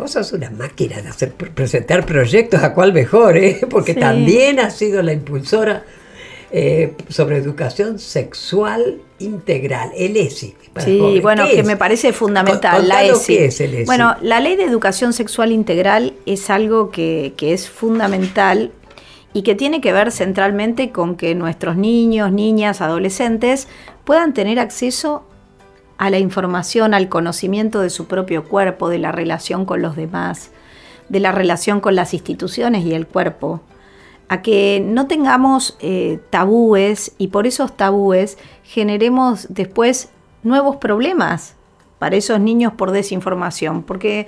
[0.00, 3.60] Vos sos una máquina de hacer, presentar proyectos, a cuál mejor, ¿eh?
[3.70, 4.00] porque Sí.
[4.00, 5.84] también has sido la impulsora
[6.52, 10.54] eh, sobre educación sexual integral, el ESI.
[10.84, 11.22] Sí, jóvenes.
[11.22, 11.66] bueno, ¿Qué que es?
[11.66, 13.36] me parece fundamental, Con- la contanos ESI.
[13.36, 13.84] qué es el ESI.
[13.84, 18.72] Bueno, la ley de educación sexual integral es algo que, que es fundamental
[19.32, 23.68] y que tiene que ver centralmente con que nuestros niños, niñas, adolescentes
[24.04, 25.24] puedan tener acceso
[26.00, 30.50] a la información, al conocimiento de su propio cuerpo, de la relación con los demás,
[31.10, 33.60] de la relación con las instituciones y el cuerpo,
[34.28, 40.08] a que no tengamos eh, tabúes y por esos tabúes generemos después
[40.42, 41.56] nuevos problemas
[41.98, 44.26] para esos niños por desinformación, porque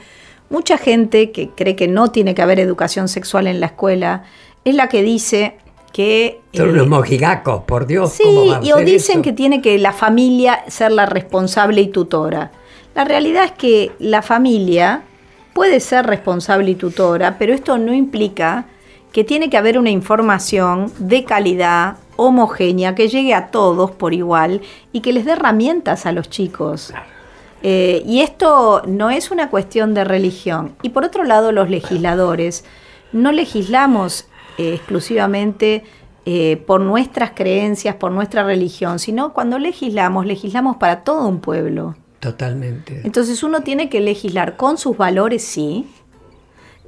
[0.51, 4.25] mucha gente que cree que no tiene que haber educación sexual en la escuela
[4.67, 5.57] es la que dice
[5.93, 6.41] que...
[6.55, 8.13] Son eh, unos mojigacos, por Dios.
[8.13, 9.23] Sí, ¿cómo va a y o dicen eso?
[9.23, 12.51] que tiene que la familia ser la responsable y tutora.
[12.95, 15.03] La realidad es que la familia
[15.55, 18.67] puede ser responsable y tutora, pero esto no implica
[19.13, 24.63] que tiene que haber una información de calidad, homogénea, que llegue a todos por igual
[24.93, 26.93] y que les dé herramientas a los chicos.
[27.63, 30.75] Eh, y esto no es una cuestión de religión.
[30.83, 32.65] Y por otro lado, los legisladores
[33.13, 34.27] no legislamos
[34.59, 35.85] eh, exclusivamente
[36.25, 41.97] eh, por nuestras creencias, por nuestra religión, sino cuando legislamos, legislamos para todo un pueblo.
[42.21, 43.01] Totalmente.
[43.05, 45.89] Entonces uno tiene que legislar con sus valores, sí,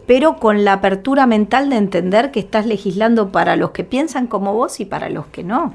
[0.07, 4.55] pero con la apertura mental de entender que estás legislando para los que piensan como
[4.55, 5.75] vos y para los que no.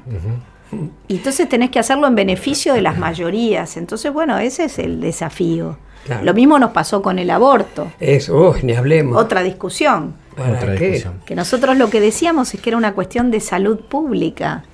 [1.08, 3.76] Y entonces tenés que hacerlo en beneficio de las mayorías.
[3.76, 5.76] Entonces, bueno, ese es el desafío.
[6.06, 6.24] Claro.
[6.24, 7.92] Lo mismo nos pasó con el aborto.
[8.00, 9.20] Eso, oh, ni hablemos.
[9.20, 10.14] Otra discusión.
[10.36, 10.86] ¿Para Otra qué?
[10.90, 11.20] discusión.
[11.24, 14.64] Que nosotros lo que decíamos es que era una cuestión de salud pública.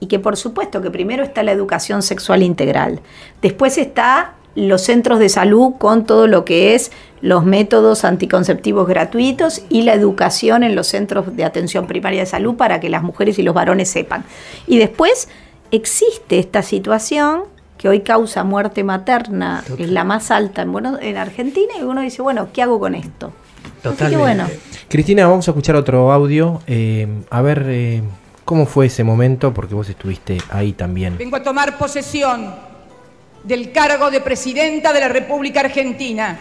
[0.00, 3.00] Y que por supuesto que primero está la educación sexual integral.
[3.40, 9.62] Después está los centros de salud con todo lo que es los métodos anticonceptivos gratuitos
[9.68, 13.38] y la educación en los centros de atención primaria de salud para que las mujeres
[13.38, 14.24] y los varones sepan.
[14.66, 15.28] Y después
[15.70, 17.44] existe esta situación
[17.78, 22.00] que hoy causa muerte materna, es la más alta en, bueno, en Argentina, y uno
[22.02, 23.32] dice, bueno, ¿qué hago con esto?
[23.84, 24.16] Así que Totalmente.
[24.44, 24.48] bueno,
[24.88, 26.60] Cristina, vamos a escuchar otro audio.
[26.66, 28.02] eh, a ver eh,
[28.44, 31.16] cómo fue ese momento, porque vos estuviste ahí también.
[31.18, 32.54] Vengo a tomar posesión
[33.42, 36.38] del cargo de presidenta de la República Argentina.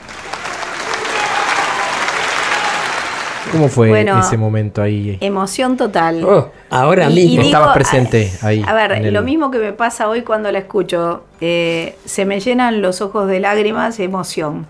[3.51, 5.17] ¿Cómo fue Bueno, ese momento ahí?
[5.21, 6.23] emoción total.
[6.23, 7.43] Oh, ahora Y- y mismo.
[7.43, 11.23] Estabas presente ahí, A ver, el- lo mismo que me pasa hoy cuando la escucho,
[11.39, 14.65] eh, se me llenan los ojos de lágrimas, emoción.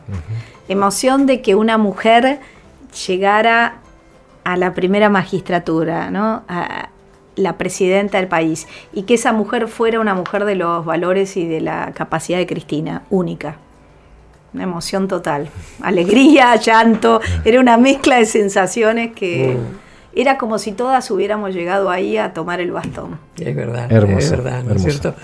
[0.67, 2.39] Emoción de que una mujer
[3.07, 3.77] llegara
[4.43, 6.43] a la primera magistratura, ¿no?
[6.47, 6.89] A
[7.35, 8.67] la presidenta del país.
[8.93, 12.47] Y que esa mujer fuera una mujer de los valores y de la capacidad de
[12.47, 13.57] Cristina, única.
[14.53, 15.49] Una emoción total.
[15.81, 17.21] Alegría, llanto.
[17.45, 19.57] Era una mezcla de sensaciones que
[20.15, 23.19] era como si todas hubiéramos llegado ahí a tomar el bastón.
[23.39, 25.15] Es verdad, Hermoso, es verdad, ¿no es cierto?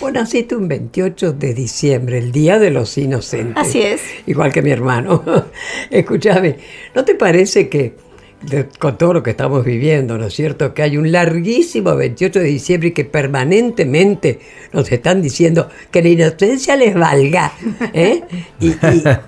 [0.00, 3.56] Vos naciste un 28 de diciembre, el Día de los Inocentes.
[3.56, 4.00] Así es.
[4.26, 5.22] Igual que mi hermano.
[5.90, 6.56] Escúchame,
[6.94, 7.94] ¿no te parece que
[8.42, 10.74] de- con todo lo que estamos viviendo, ¿no es cierto?
[10.74, 14.40] Que hay un larguísimo 28 de diciembre y que permanentemente
[14.72, 17.52] nos están diciendo que la inocencia les valga,
[17.92, 18.22] ¿eh?
[18.58, 18.76] Y, y-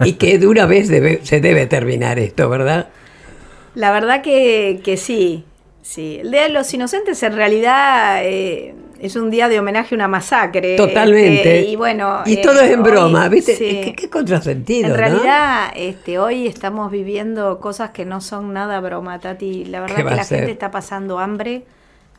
[0.05, 2.89] y que de una vez debe- se debe terminar esto, ¿verdad?
[3.75, 5.45] La verdad que, que sí,
[5.83, 6.19] sí.
[6.23, 10.09] El Día de los Inocentes en realidad eh, es un día de homenaje a una
[10.09, 10.77] masacre.
[10.77, 11.59] Totalmente.
[11.61, 12.21] este, y bueno.
[12.25, 13.57] Y eh, todo es en hoy- broma, ¿viste?
[13.57, 13.81] sí.
[13.85, 14.97] Qué, qué contrasentido, En ¿no?
[14.97, 19.65] realidad, este, hoy estamos viviendo cosas que no son nada broma, Tati.
[19.65, 21.65] La verdad ¿Qué que la gente está pasando hambre,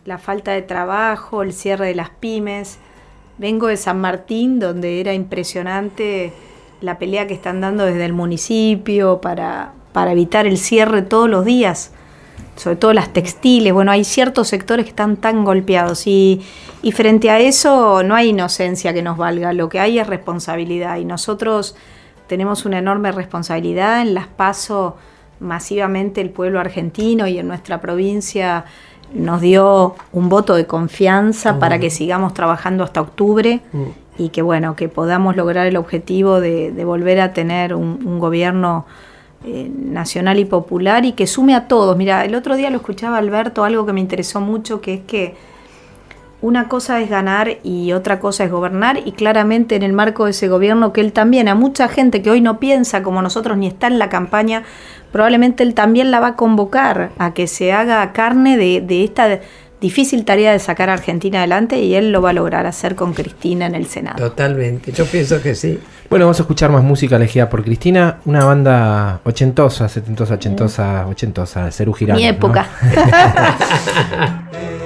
[0.04, 2.78] la falta de trabajo, el cierre de las pymes.
[3.38, 6.32] Vengo de San Martín, donde era impresionante
[6.82, 11.46] la pelea que están dando desde el municipio para, para evitar el cierre todos los
[11.46, 11.92] días,
[12.58, 13.72] sobre todo las textiles.
[13.72, 16.42] Bueno, hay ciertos sectores que están tan golpeados y,
[16.82, 20.98] y frente a eso no hay inocencia que nos valga, lo que hay es responsabilidad
[20.98, 21.78] y nosotros
[22.28, 24.02] tenemos una enorme responsabilidad.
[24.02, 24.98] En las paso
[25.40, 28.66] masivamente el pueblo argentino y en nuestra provincia
[29.14, 33.62] nos dio un voto de confianza para que sigamos trabajando hasta octubre
[34.18, 38.20] y que bueno, que podamos lograr el objetivo de, de volver a tener un, un
[38.20, 38.86] gobierno
[39.46, 41.96] eh, nacional y popular y que sume a todos.
[41.96, 45.36] Mira, el otro día lo escuchaba Alberto, algo que me interesó mucho, que es que
[46.42, 50.32] una cosa es ganar y otra cosa es gobernar y claramente en el marco de
[50.32, 53.68] ese gobierno que él también, a mucha gente que hoy no piensa como nosotros ni
[53.68, 54.64] está en la campaña,
[55.12, 59.40] probablemente él también la va a convocar a que se haga carne de, de esta
[59.82, 63.14] difícil tarea de sacar a Argentina adelante y él lo va a lograr hacer con
[63.14, 64.18] Cristina en el Senado.
[64.18, 65.80] Totalmente, yo pienso que sí.
[66.10, 71.72] Bueno, vamos a escuchar más música elegida por Cristina, una banda ochentosa, setentosa, ochentosa, ochentosa,
[71.72, 72.18] Cerú Girán.
[72.18, 72.68] Mi época.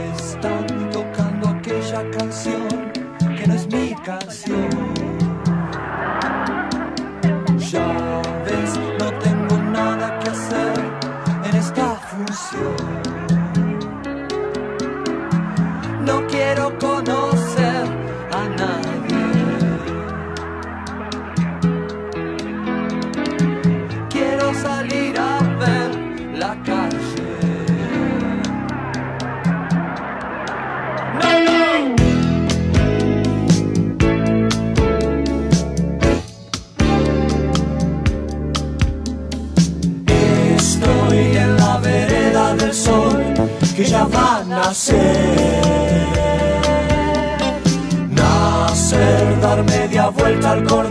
[48.16, 49.40] nacer.
[49.42, 50.89] Dar media vuelta al cordón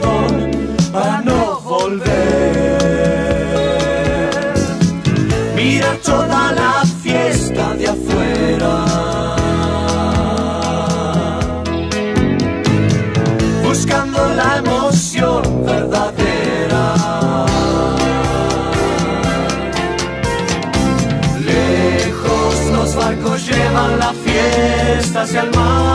[25.29, 25.88] hacia el mar.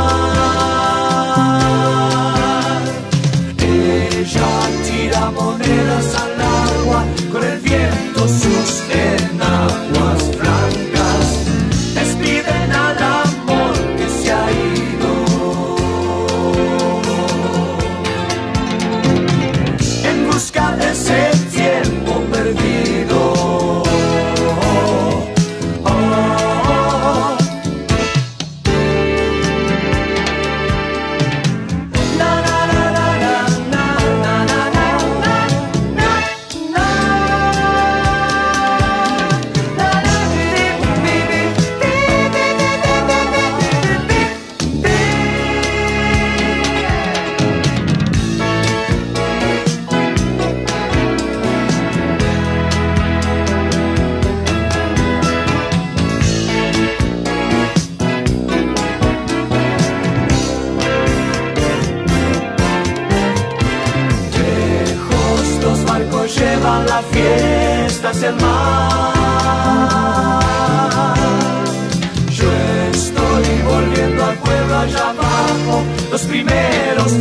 [76.14, 77.12] Los primeros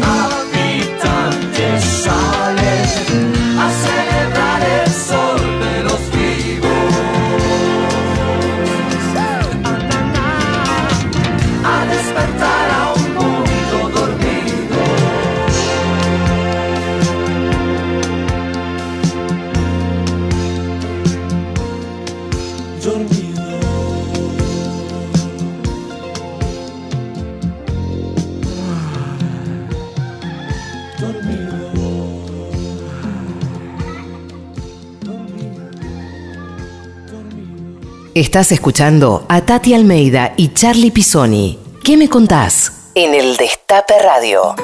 [38.32, 41.58] Estás escuchando a Tati Almeida y Charlie Pisoni.
[41.84, 42.88] ¿Qué me contás?
[42.94, 44.54] En el Destape Radio.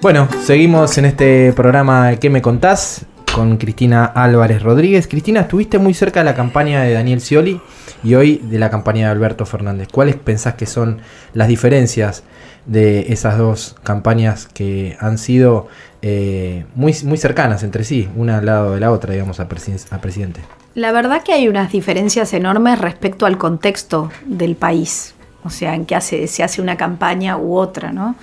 [0.00, 3.04] Bueno, seguimos en este programa ¿Qué me contás?
[3.34, 5.08] con Cristina Álvarez Rodríguez.
[5.08, 7.60] Cristina, estuviste muy cerca de la campaña de Daniel Scioli
[8.04, 9.88] y hoy de la campaña de Alberto Fernández.
[9.92, 11.00] ¿Cuáles pensás que son
[11.34, 12.22] las diferencias
[12.66, 15.66] de esas dos campañas que han sido
[16.00, 19.84] eh, muy, muy cercanas entre sí, una al lado de la otra, digamos, a, presi-
[19.90, 20.42] a presidente?
[20.76, 25.86] La verdad que hay unas diferencias enormes respecto al contexto del país, o sea, en
[25.86, 28.14] que hace, se hace una campaña u otra, ¿no?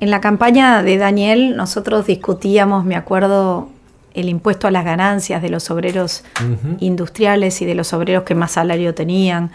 [0.00, 3.68] En la campaña de Daniel nosotros discutíamos, me acuerdo,
[4.14, 6.24] el impuesto a las ganancias de los obreros
[6.80, 9.50] industriales y de los obreros que más salario tenían.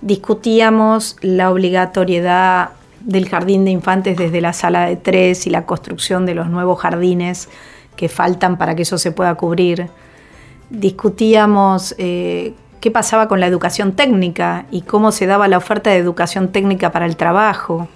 [0.00, 2.70] Discutíamos la obligatoriedad
[3.02, 6.80] del jardín de infantes desde la sala de tres y la construcción de los nuevos
[6.80, 7.48] jardines
[7.94, 9.88] que faltan para que eso se pueda cubrir
[10.70, 15.96] discutíamos eh, qué pasaba con la educación técnica y cómo se daba la oferta de
[15.96, 17.88] educación técnica para el trabajo.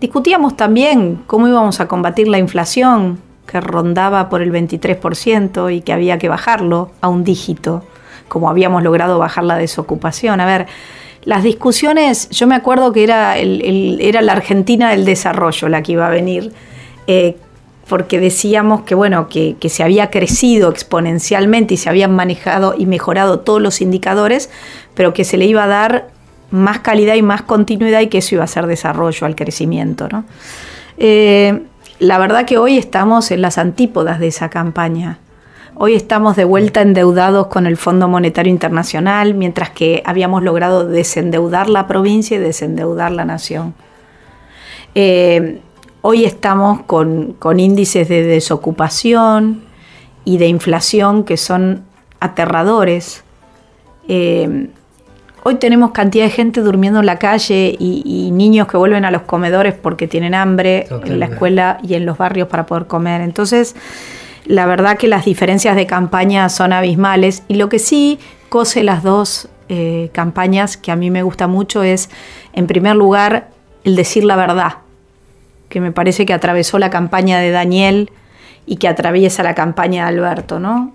[0.00, 5.92] Discutíamos también cómo íbamos a combatir la inflación, que rondaba por el 23% y que
[5.92, 7.84] había que bajarlo a un dígito,
[8.28, 10.40] como habíamos logrado bajar la desocupación.
[10.40, 10.66] A ver,
[11.24, 15.92] las discusiones, yo me acuerdo que era, el- era la Argentina del desarrollo la que
[15.92, 16.52] iba a venir.
[17.06, 17.36] eh,
[17.90, 23.40] porque decíamos que bueno, que, se había crecido exponencialmente y se habían manejado y mejorado
[23.40, 24.48] todos los indicadores,
[24.94, 26.08] pero que se le iba a dar
[26.52, 30.08] más calidad y más continuidad y que eso iba a ser desarrollo al crecimiento.
[30.08, 30.24] ¿no?
[30.98, 31.64] Eh,
[31.98, 35.18] la verdad que hoy estamos en las antípodas de esa campaña.
[35.74, 41.68] Hoy estamos de vuelta endeudados con el Fondo Monetario Internacional, mientras que habíamos logrado desendeudar
[41.68, 43.74] la provincia y desendeudar la nación.
[44.94, 45.60] Eh,
[46.02, 49.62] hoy estamos con, índices de desocupación
[50.24, 51.84] y de inflación que son
[52.20, 53.24] aterradores.
[54.08, 54.68] Eh,
[55.42, 59.22] Hoy tenemos cantidad de gente durmiendo en la calle y, niños que vuelven a los
[59.22, 63.22] comedores porque tienen hambre en la escuela y en los barrios para poder comer.
[63.22, 63.74] Entonces,
[64.44, 68.18] la verdad que las diferencias de campaña son abismales y lo que sí
[68.50, 72.10] cose las dos eh, campañas que a mí me gusta mucho es,
[72.52, 73.48] en primer lugar,
[73.84, 74.74] el decir la verdad,
[75.70, 78.10] que me parece que atravesó la campaña de Daniel
[78.66, 80.92] y que atraviesa la campaña de Alberto, ¿no?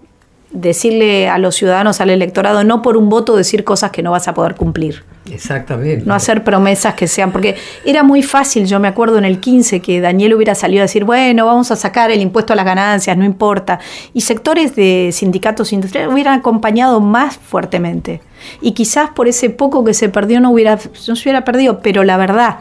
[0.56, 4.28] decirle a los ciudadanos, al electorado, no por un voto decir cosas que no vas
[4.28, 5.04] a poder cumplir.
[5.30, 6.06] Exactamente.
[6.06, 9.82] No hacer promesas que sean, porque era muy fácil, yo me acuerdo en el 15
[9.82, 13.18] que Daniel hubiera salido a decir, bueno, vamos a sacar el impuesto a las ganancias,
[13.18, 13.80] no importa.
[14.14, 18.22] Y sectores de sindicatos industriales hubieran acompañado más fuertemente.
[18.62, 22.04] Y quizás por ese poco que se perdió no, hubiera, no se hubiera perdido, pero
[22.04, 22.60] la verdad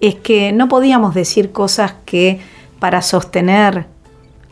[0.00, 2.40] es que no podíamos decir cosas que
[2.78, 3.86] para sostener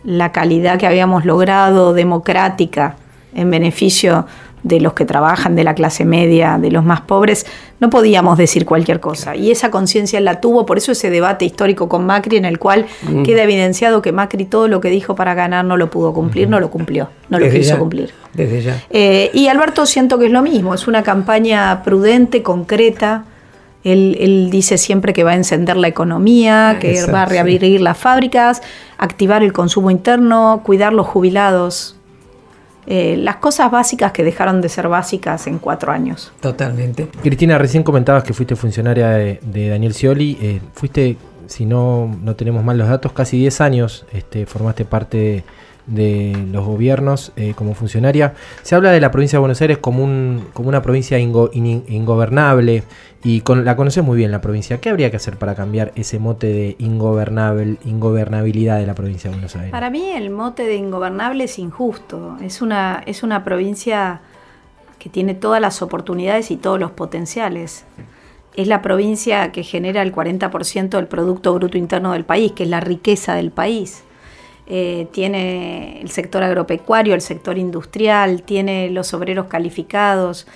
[0.04, 2.96] la calidad que habíamos logrado democrática
[3.34, 4.26] en beneficio
[4.62, 7.46] de los que trabajan, de la clase media, de los más pobres,
[7.78, 9.36] no podíamos decir cualquier cosa.
[9.36, 12.86] Y esa conciencia la tuvo, por eso ese debate histórico con Macri en el cual
[13.02, 13.22] mm.
[13.22, 16.58] queda evidenciado que Macri todo lo que dijo para ganar no lo pudo cumplir, no
[16.58, 18.12] lo cumplió, no lo quiso cumplir.
[18.34, 18.82] Desde ya.
[18.90, 23.24] Eh, y Alberto siento que es lo mismo, es una campaña prudente, concreta,
[23.92, 28.62] él, dice siempre que va a encender la economía, que va a reabrir las fábricas,
[28.98, 31.96] activar el consumo interno, cuidar los jubilados.
[32.88, 36.32] Eh, las cosas básicas que dejaron de ser básicas en cuatro años.
[36.40, 37.08] Totalmente.
[37.22, 40.38] Cristina, recién comentabas que fuiste funcionaria de, Daniel Scioli.
[40.40, 41.16] Eh, fuiste,
[41.46, 45.44] si no, no tenemos mal los datos, casi 10 años este, formaste parte de,
[45.88, 48.34] los gobiernos eh, como funcionaria.
[48.62, 52.82] Se habla de la provincia de Buenos Aires como, un, como una provincia ingobernable
[53.22, 54.80] y la conoces muy bien la provincia.
[54.80, 59.36] ¿Qué habría que hacer para cambiar ese mote de ingobernable, ingobernabilidad de la provincia de
[59.36, 59.70] Buenos Aires?
[59.70, 62.36] Para mí el mote de ingobernable es injusto.
[62.40, 64.20] Es una, es una provincia
[64.98, 67.84] que tiene todas las oportunidades y todos los potenciales.
[68.54, 72.70] Es la provincia que genera el 40% del Producto Bruto Interno del país, que es
[72.70, 74.02] la riqueza del país.
[74.68, 80.46] Eh, tiene el sector agropecuario, el sector industrial, tiene los obreros calificados,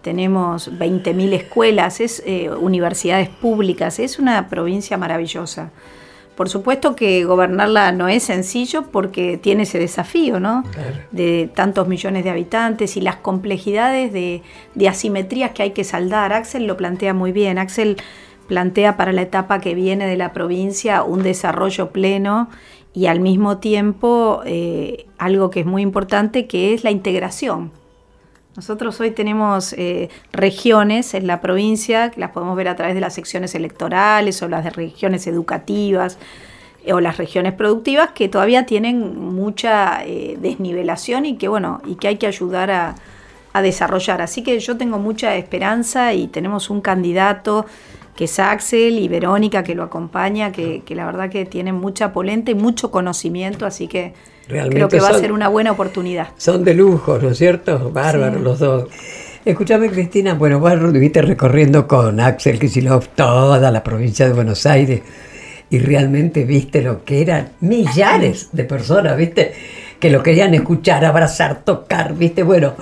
[0.00, 5.70] tenemos 20.000 escuelas, es, eh, universidades públicas, es una provincia maravillosa.
[6.34, 10.62] Por supuesto que gobernarla no es sencillo porque tiene ese desafío, ¿no?
[11.10, 14.42] De tantos millones de habitantes y las complejidades de,
[14.76, 16.32] de, asimetrías que hay que saldar.
[16.32, 17.58] Axel lo plantea muy bien.
[17.58, 17.96] Axel
[18.46, 22.48] plantea para la etapa que viene de la provincia un desarrollo pleno
[22.98, 27.70] y al mismo tiempo eh, algo que es muy importante que es la integración.
[28.56, 33.00] Nosotros hoy tenemos eh, regiones en la provincia, que las podemos ver a través de
[33.00, 36.18] las secciones electorales o las de regiones educativas
[36.84, 40.00] eh, o las regiones productivas, que todavía tienen mucha
[40.40, 42.96] desnivelación y que, bueno, y que hay que ayudar a,
[43.62, 44.22] desarrollar.
[44.22, 47.66] Así que yo tengo mucha esperanza y tenemos un candidato
[48.18, 52.12] que es Axel y Verónica que lo acompaña, que, que la verdad que tienen mucha
[52.12, 54.12] polenta y mucho conocimiento, así que
[54.48, 56.30] Creo que va a ser una buena oportunidad.
[56.36, 57.92] Son de lujo, ¿no es cierto?
[57.92, 58.88] Bárbaros los dos.
[59.44, 65.00] Escúchame, Cristina, bueno, vos estuviste recorriendo con Axel Kicillof toda la provincia de Buenos Aires
[65.70, 69.52] y realmente viste lo que eran millares de personas, viste,
[70.00, 72.74] que lo querían escuchar, abrazar, tocar, viste, bueno,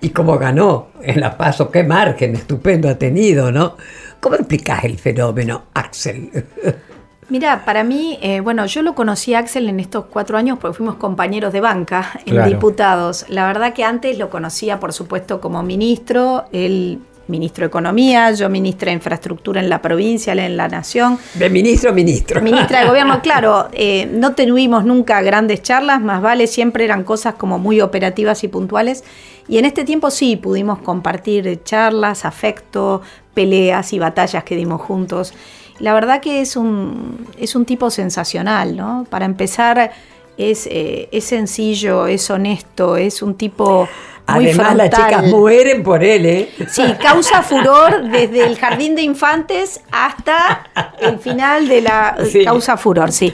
[0.00, 3.76] y como ganó en La Paso, qué margen estupendo ha tenido, ¿no?
[4.20, 6.30] ¿Cómo explicás el fenómeno, Axel?
[7.30, 10.78] Mira, para mí, eh, bueno, yo lo conocí a Axel en estos cuatro años porque
[10.78, 13.26] fuimos compañeros de banca en diputados.
[13.28, 18.48] La verdad que antes lo conocía, por supuesto, como ministro, él ministro de Economía, yo
[18.48, 21.18] ministra de Infraestructura en la provincia, en la Nación.
[21.34, 22.40] De ministro ministro.
[22.40, 27.34] Ministra de Gobierno, claro, eh, no tuvimos nunca grandes charlas, más vale, siempre eran cosas
[27.34, 29.04] como muy operativas y puntuales.
[29.46, 33.00] Y en este tiempo sí pudimos compartir charlas, afecto,
[33.38, 35.32] peleas y batallas que dimos juntos.
[35.78, 39.06] La verdad que es un, es un tipo sensacional, ¿no?
[39.08, 39.92] Para empezar,
[40.36, 43.88] es, eh, es sencillo, es honesto, es un tipo
[44.28, 46.50] muy Además, las chicas mueren por él, ¿eh?
[46.68, 50.64] Sí, causa furor desde el jardín de infantes hasta
[51.00, 52.44] el final de la Sí.
[52.44, 53.32] causa furor, sí.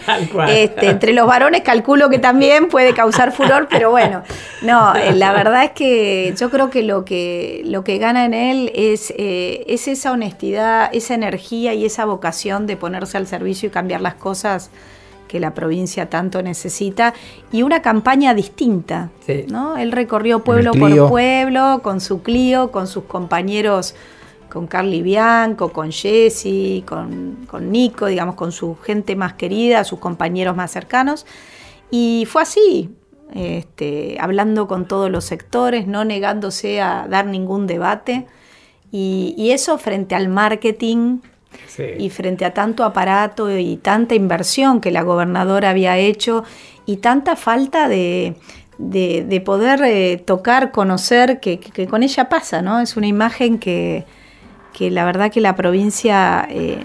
[0.49, 4.23] Este, entre los varones calculo que también puede causar furor, pero bueno,
[4.63, 8.35] no, eh, la verdad es que yo creo que lo que lo que gana en
[8.35, 13.69] él es, eh, es esa honestidad, esa energía y esa vocación de ponerse al servicio
[13.69, 14.71] y cambiar las cosas
[15.35, 17.13] que la provincia tanto necesita
[17.51, 19.47] y una campaña distinta, Sí.
[19.49, 19.77] ¿no?
[19.77, 23.97] Él recorrió pueblo por pueblo con su Clio, con sus compañeros,
[24.49, 29.99] con Carly Bianco, con Jesse, con, con Nico, digamos, con su gente más querida, sus
[29.99, 31.27] compañeros más cercanos.
[31.91, 32.91] Y fue así,
[33.35, 38.29] este, hablando con todos los sectores, no negándose a dar ningún debate.
[38.93, 41.19] Y, y eso frente al marketing
[41.99, 46.45] y frente a tanto aparato y tanta inversión que la gobernadora había hecho
[46.87, 48.35] y tanta falta de,
[48.79, 52.81] de- de poder eh, tocar, conocer, que, que- que con ella pasa, ¿no?
[52.81, 54.05] Es una imagen que,
[54.73, 56.83] que la verdad que la provincia, eh,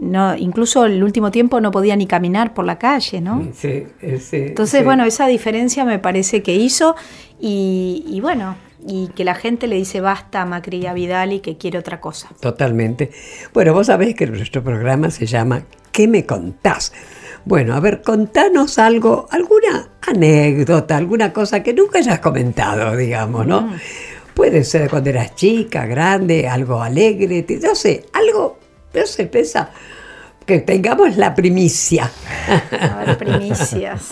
[0.00, 3.42] no, incluso el último tiempo no podía ni caminar por la calle, ¿no?
[3.52, 3.84] Sí,
[4.20, 4.84] sí, Entonces, sí.
[4.84, 6.94] bueno, esa diferencia me parece que hizo
[7.40, 8.56] y, y bueno,
[8.86, 11.78] y que la gente le dice basta a Macri y a Vidal y que quiere
[11.78, 12.28] otra cosa.
[12.40, 13.10] Totalmente.
[13.52, 15.62] Bueno, vos sabés que nuestro programa se llama
[15.92, 16.92] ¿Qué me contás?
[17.44, 23.62] Bueno, a ver, contanos algo, alguna anécdota, alguna cosa que nunca hayas comentado, digamos, ¿no?
[23.62, 23.76] Mm.
[24.34, 28.58] Puede ser cuando eras chica, grande, algo alegre, no sé, algo,
[28.94, 29.70] no sé, pensa,
[30.44, 32.10] que tengamos la primicia.
[32.80, 34.10] A ver, primicias.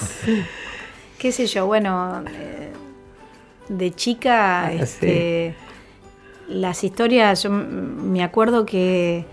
[1.18, 1.66] ¿Qué sé yo?
[1.66, 2.65] Bueno, eh,
[3.68, 4.78] de chica, sí.
[4.82, 5.54] este,
[6.48, 9.24] las historias, yo me acuerdo que,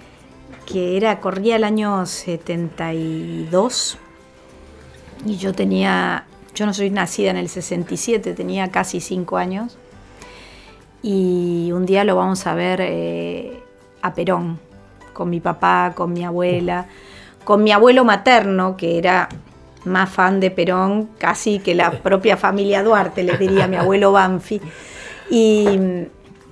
[0.65, 3.97] que era, corría el año 72
[5.25, 6.25] y yo tenía,
[6.55, 9.77] yo no soy nacida en el 67, tenía casi 5 años
[11.01, 13.61] y un día lo vamos a ver eh,
[14.01, 14.59] a Perón,
[15.11, 16.87] con mi papá, con mi abuela,
[17.43, 19.29] con mi abuelo materno, que era
[19.85, 24.61] más fan de Perón casi que la propia familia Duarte, les diría mi abuelo Banfi,
[25.29, 25.65] y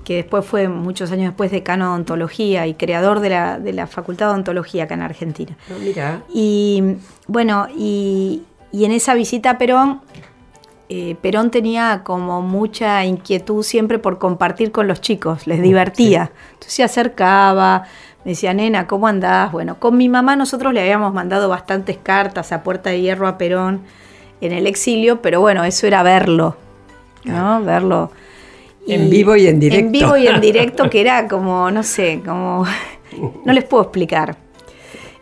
[0.04, 3.88] que después fue muchos años después decano de odontología y creador de la, de la
[3.88, 5.56] Facultad de Odontología acá en Argentina.
[5.80, 6.96] Mira, Y
[7.28, 10.02] bueno, y, y en esa visita a Perón,
[10.90, 16.32] eh, Perón tenía como mucha inquietud siempre por compartir con los chicos, les divertía.
[16.54, 17.86] Entonces se acercaba,
[18.24, 19.52] me decía, nena, ¿cómo andás?
[19.52, 23.38] Bueno, con mi mamá nosotros le habíamos mandado bastantes cartas a Puerta de Hierro a
[23.38, 23.82] Perón
[24.42, 26.56] en el exilio, pero bueno, eso era verlo,
[27.24, 27.64] ¿no?
[27.64, 28.12] Verlo.
[28.88, 29.86] En vivo y en directo.
[29.86, 32.66] En vivo y en directo, que era como, no sé, como,
[33.46, 34.38] no les puedo explicar.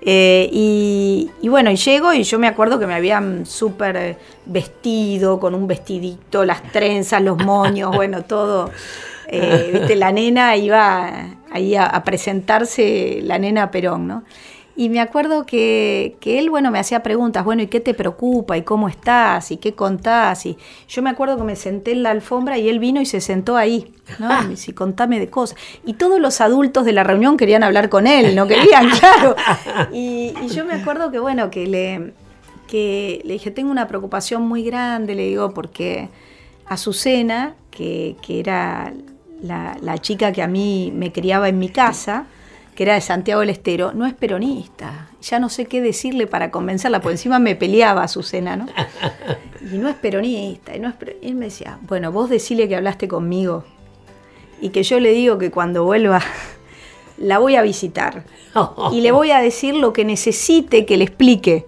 [0.01, 5.39] Eh, y, y bueno, y llego y yo me acuerdo que me habían súper vestido,
[5.39, 8.71] con un vestidito, las trenzas, los moños, bueno, todo.
[9.27, 9.95] Eh, ¿viste?
[9.95, 14.23] La nena iba ahí a, presentarse, la nena Perón, ¿no?
[14.75, 18.55] Y me acuerdo que, que él, bueno, me hacía preguntas, bueno, ¿y qué te preocupa?
[18.55, 19.51] ¿Y cómo estás?
[19.51, 20.45] ¿Y qué contás?
[20.45, 23.19] Y yo me acuerdo que me senté en la alfombra y él vino y se
[23.19, 24.41] sentó ahí, ¿no?
[24.41, 25.57] Y me dice, contame de cosas.
[25.85, 29.35] Y todos los adultos de la reunión querían hablar con él, no querían, claro.
[29.91, 32.13] Y, y yo me acuerdo que, bueno, que le,
[32.69, 36.07] que le dije, tengo una preocupación muy grande, le digo, porque
[36.67, 38.93] Azucena, que, que era
[39.41, 42.25] la, la chica que a mí me criaba en mi casa,
[42.75, 45.09] que era de Santiago del Estero, no es peronista.
[45.21, 48.67] Ya no sé qué decirle para convencerla, porque encima me peleaba Azucena, ¿no?
[49.73, 50.75] Y no es peronista.
[50.75, 53.65] Y, no es per- y él me decía, bueno, vos decile que hablaste conmigo
[54.61, 56.21] y que yo le digo que cuando vuelva
[57.17, 58.23] la voy a visitar
[58.91, 61.65] y le voy a decir lo que necesite que le explique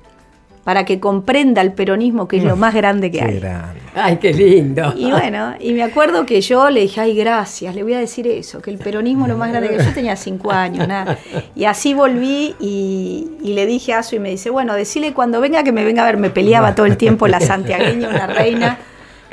[0.63, 3.39] para que comprenda el peronismo, que es lo más grande que Qué hay.
[3.39, 3.79] grande.
[3.95, 4.93] ay, qué lindo.
[4.95, 8.27] Y bueno, y me acuerdo que yo le dije, ay, gracias, le voy a decir
[8.27, 11.17] eso, que el peronismo es lo más grande que yo tenía cinco años, nada.
[11.55, 15.41] Y así volví y, y le dije a Azu y me dice, bueno, decile cuando
[15.41, 18.77] venga que me venga a ver, me peleaba todo el tiempo la santiagueña, una reina,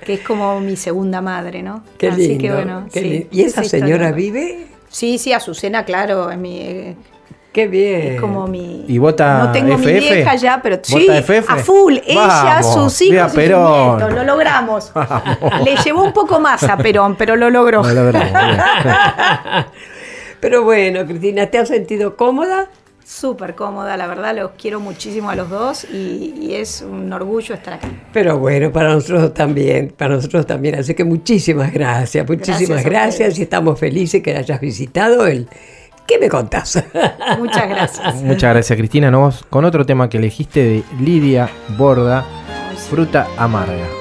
[0.06, 1.82] que es como mi segunda madre, ¿no?
[1.98, 2.42] Qué así lindo.
[2.42, 2.86] que bueno.
[2.90, 3.28] qué sí, lindo.
[3.32, 4.66] ¿Y esa señora vive?
[4.88, 6.96] Sí, sí, Azucena, claro, es mi...
[7.52, 8.14] Qué bien.
[8.14, 8.84] es como mi.
[8.86, 11.08] ¿Y vota No tengo mi vieja ya, pero sí.
[11.48, 11.96] A full.
[12.06, 13.96] Ella, Vamos, sus hijos y sus Perón.
[13.98, 14.14] nietos.
[14.14, 14.92] Lo logramos.
[14.94, 15.64] Vamos.
[15.64, 17.82] Le llevó un poco más a Perón, pero lo logró.
[17.82, 18.32] No logramos,
[18.84, 19.64] bien.
[20.40, 22.68] Pero bueno, Cristina, ¿te has sentido cómoda?
[23.04, 27.54] Súper cómoda, la verdad, los quiero muchísimo a los dos y, y es un orgullo
[27.54, 27.88] estar acá.
[28.12, 30.74] Pero bueno, para nosotros también, para nosotros también.
[30.74, 35.48] Así que muchísimas gracias, muchísimas Gracias y estamos felices que hayas visitado el...
[36.08, 36.82] ¿Qué me contás?
[37.38, 38.14] Muchas gracias.
[38.22, 39.10] Muchas gracias, Cristina.
[39.10, 42.24] Nos vamos con otro tema que elegiste de Lidia Borda,
[42.88, 43.97] Fruta Amarga.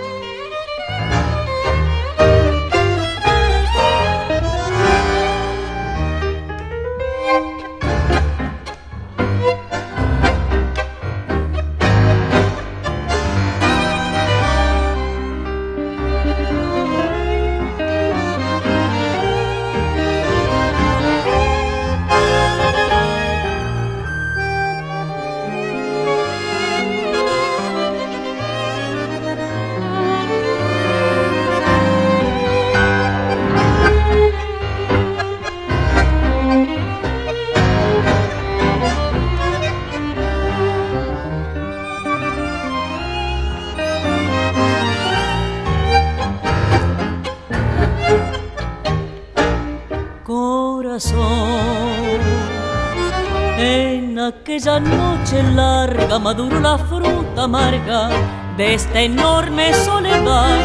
[56.20, 58.10] Maduró la fruta amarga
[58.56, 60.60] de esta enorme soledad,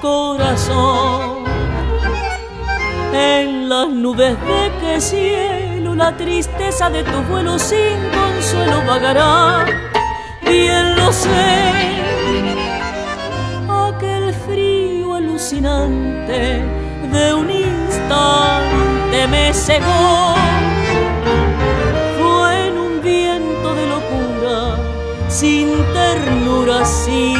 [0.00, 1.44] corazón.
[3.12, 9.66] En las nubes de que cielo la tristeza de tu vuelo sin consuelo vagará,
[10.42, 11.62] bien lo sé.
[13.68, 16.62] Aquel frío alucinante
[17.12, 20.34] de un instante me cegó
[25.34, 27.34] sin ternura, sin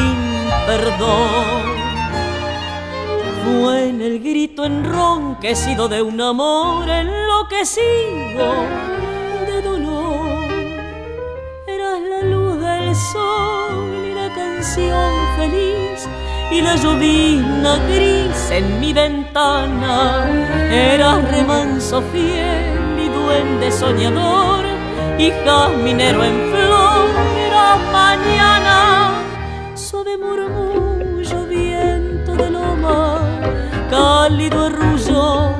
[0.67, 1.63] perdón.
[3.43, 8.47] Fue en el grito enronquecido de un amor enloquecido
[9.47, 10.45] de dolor.
[11.67, 13.77] Eras la luz del sol
[14.09, 16.05] y la canción feliz
[16.51, 20.29] y la llovina gris en mi ventana.
[20.69, 24.65] Eras remanso fiel y duende soñador
[25.17, 26.54] y jazminero en
[28.25, 29.21] mañana,
[29.75, 33.19] suave murmullo, viento de loma,
[33.89, 35.55] cálido arrullo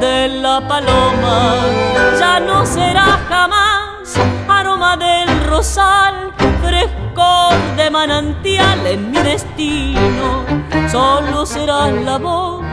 [0.00, 1.56] de la paloma,
[2.18, 4.14] ya no será jamás
[4.48, 10.44] aroma del rosal, frescor de manantial en mi destino,
[10.90, 12.64] solo será la voz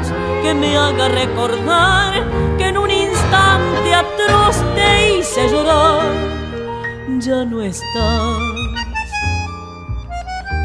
[0.42, 2.14] que me haga recordar
[2.58, 6.02] que en un instante atroz te hice llorar,
[7.20, 8.83] ya no estás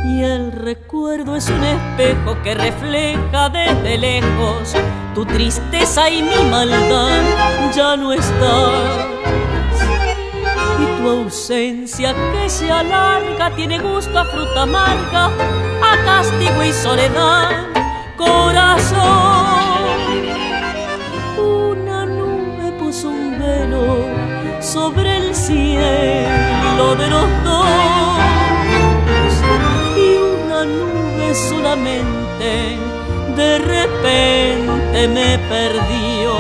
[0.09, 4.75] y el recuerdo es un espejo que refleja desde lejos
[5.15, 7.23] tu tristeza y mi maldad
[7.75, 9.07] ya no estás.
[10.81, 17.67] Y tu ausencia que se alarga tiene gusto a fruta amarga, a castigo y soledad,
[18.17, 18.99] corazón.
[21.37, 24.07] Una nube puso un velo
[24.61, 27.98] sobre el cielo de los dos
[31.35, 32.77] solamente
[33.37, 36.35] de repente me perdió.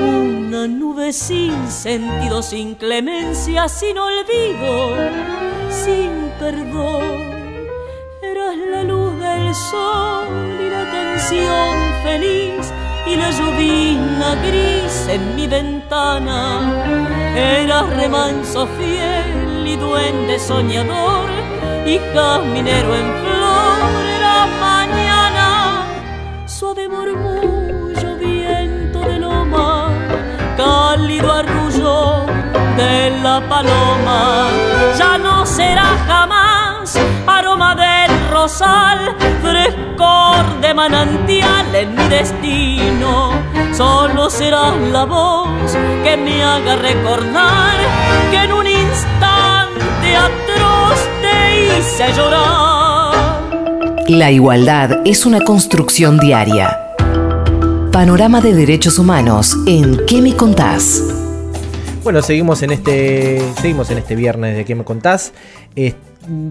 [0.00, 4.96] Una nube sin sentido, sin clemencia, sin olvido,
[5.68, 7.32] sin perdón.
[8.22, 10.26] Eras la luz del sol
[10.60, 12.72] y la canción feliz
[13.06, 16.84] y la lluvia gris en mi ventana.
[17.34, 21.41] Eras remanso fiel y duende soñador
[21.84, 21.98] y
[22.52, 25.84] minero en flor la mañana,
[26.46, 29.88] suave murmullo, viento de loma,
[30.56, 32.26] cálido arrullo
[32.76, 34.48] de la paloma,
[34.96, 43.32] ya no será jamás aroma del rosal, frescor de manantial en mi destino,
[43.72, 45.48] solo será la voz
[46.04, 47.76] que me haga recordar
[48.30, 50.51] que en un instante atroz
[54.08, 56.78] la igualdad es una construcción diaria.
[57.90, 61.21] Panorama de Derechos Humanos en ¿Qué me contás?
[62.02, 65.32] Bueno, seguimos en este, seguimos en este viernes de ¿Qué me contás?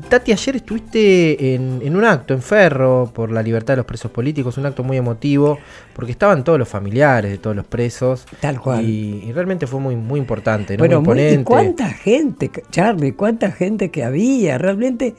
[0.07, 4.57] Tati, ayer estuviste en, un acto en Ferro por la libertad de los presos políticos,
[4.57, 5.59] un acto muy emotivo,
[5.93, 8.25] porque estaban todos los familiares de todos los presos.
[8.39, 8.85] Tal cual.
[8.85, 10.79] Y, realmente fue muy, muy importante, ¿no?
[10.79, 14.57] Bueno, muy cuánta gente, Charlie, cuánta gente que había.
[14.57, 15.15] Realmente,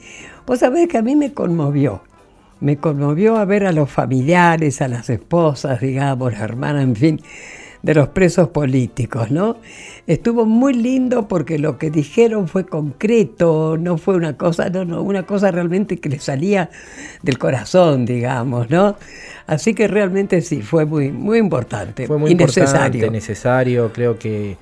[0.47, 2.01] vos sabés que a mí me conmovió.
[2.59, 7.21] Me conmovió a ver a los familiares, a las esposas, digamos, las hermanas, en fin
[7.83, 9.57] de los presos políticos, ¿no?
[10.07, 15.01] Estuvo muy lindo porque lo que dijeron fue concreto, no fue una cosa, no, no,
[15.01, 16.69] una cosa realmente que le salía
[17.21, 18.95] del corazón, digamos, ¿no?
[19.47, 22.07] Así que realmente sí, fue muy, muy importante.
[22.07, 23.11] Fue muy y necesario.
[23.11, 24.55] necesario, creo que,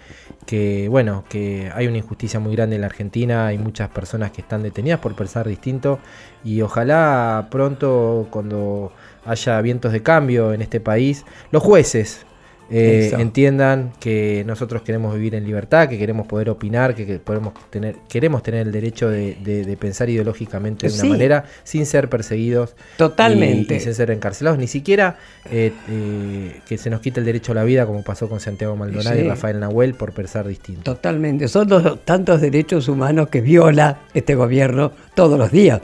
[0.47, 4.41] que, bueno, que hay una injusticia muy grande en la Argentina, hay muchas personas que
[4.41, 5.99] están detenidas por pensar distinto
[6.43, 8.91] y ojalá pronto cuando
[9.26, 12.26] haya vientos de cambio en este país, los jueces,
[12.74, 17.97] eh, entiendan que nosotros queremos vivir en libertad, que queremos poder opinar, que, podemos tener,
[18.07, 22.76] queremos tener el derecho de, pensar ideológicamente de una manera sin ser perseguidos.
[22.97, 23.76] Totalmente.
[23.76, 25.17] Y, sin ser encarcelados, ni siquiera
[25.51, 28.76] eh, eh, que se nos quite el derecho a la vida, como pasó con Santiago
[28.78, 30.84] Maldonado y Rafael Nahuel, por pensar distinto.
[30.84, 31.49] Totalmente.
[31.49, 35.82] Son los tantos derechos humanos que viola este gobierno todos los días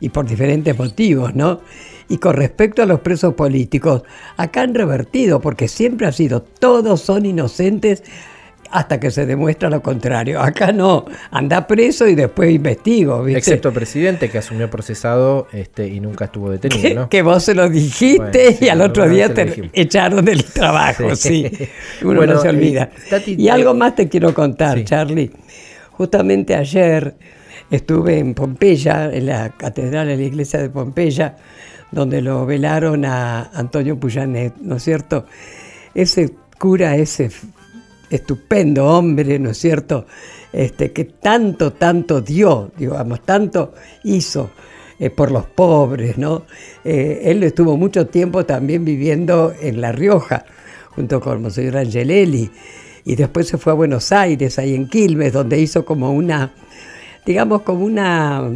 [0.00, 1.62] y por diferentes motivos, ¿no?
[2.08, 4.02] Y con respecto a los presos políticos,
[4.36, 8.02] acá han revertido, porque siempre ha sido, todos son inocentes
[8.70, 10.40] hasta que se demuestra lo contrario.
[10.40, 13.22] Acá no, anda preso y después investigo.
[13.22, 13.38] ¿viste?
[13.38, 17.08] Excepto el presidente que asumió procesado este, y nunca estuvo detenido, que, ¿no?
[17.08, 21.14] que vos se lo dijiste Bueno, sí, y al otro día te echaron del trabajo,
[21.16, 21.48] sí.
[21.48, 21.68] Sí.
[22.02, 22.90] Uno Bueno, no se eh, olvida.
[23.10, 24.84] Tati, y algo más te quiero contar, sí.
[24.84, 25.30] Charlie.
[25.92, 27.16] Justamente ayer
[27.70, 31.36] estuve en Pompeya, en la catedral de la iglesia de Pompeya,
[31.90, 35.26] donde lo velaron a Antonio Puyanet, ¿no es cierto?
[35.94, 37.30] Ese cura, ese
[38.10, 40.06] estupendo hombre, ¿no es cierto?
[40.52, 43.74] Este, que tanto, tanto dio, digamos, tanto
[44.04, 44.50] hizo
[44.98, 46.44] eh, por los pobres, ¿no?
[46.84, 50.46] Eh, él estuvo mucho tiempo también viviendo en La Rioja,
[50.90, 52.50] junto con Monseñor Angelelli,
[53.04, 56.54] y después se fue a Buenos Aires, ahí en Quilmes, donde hizo como una,
[57.26, 58.48] digamos, como una,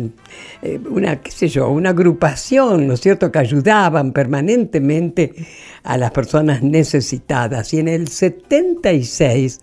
[0.62, 5.34] eh, una, qué sé yo, una agrupación, ¿no es cierto?, que ayudaban permanentemente
[5.82, 7.74] a las personas necesitadas.
[7.74, 9.60] Y en el 76,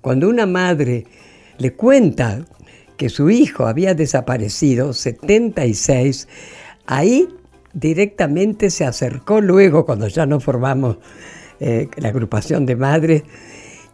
[0.00, 1.06] cuando una madre
[1.58, 2.44] le cuenta
[2.96, 6.28] que su hijo había desaparecido, 76,
[6.86, 7.28] ahí
[7.72, 10.98] directamente se acercó luego, cuando ya nos formamos
[11.58, 13.22] eh, la agrupación de madres,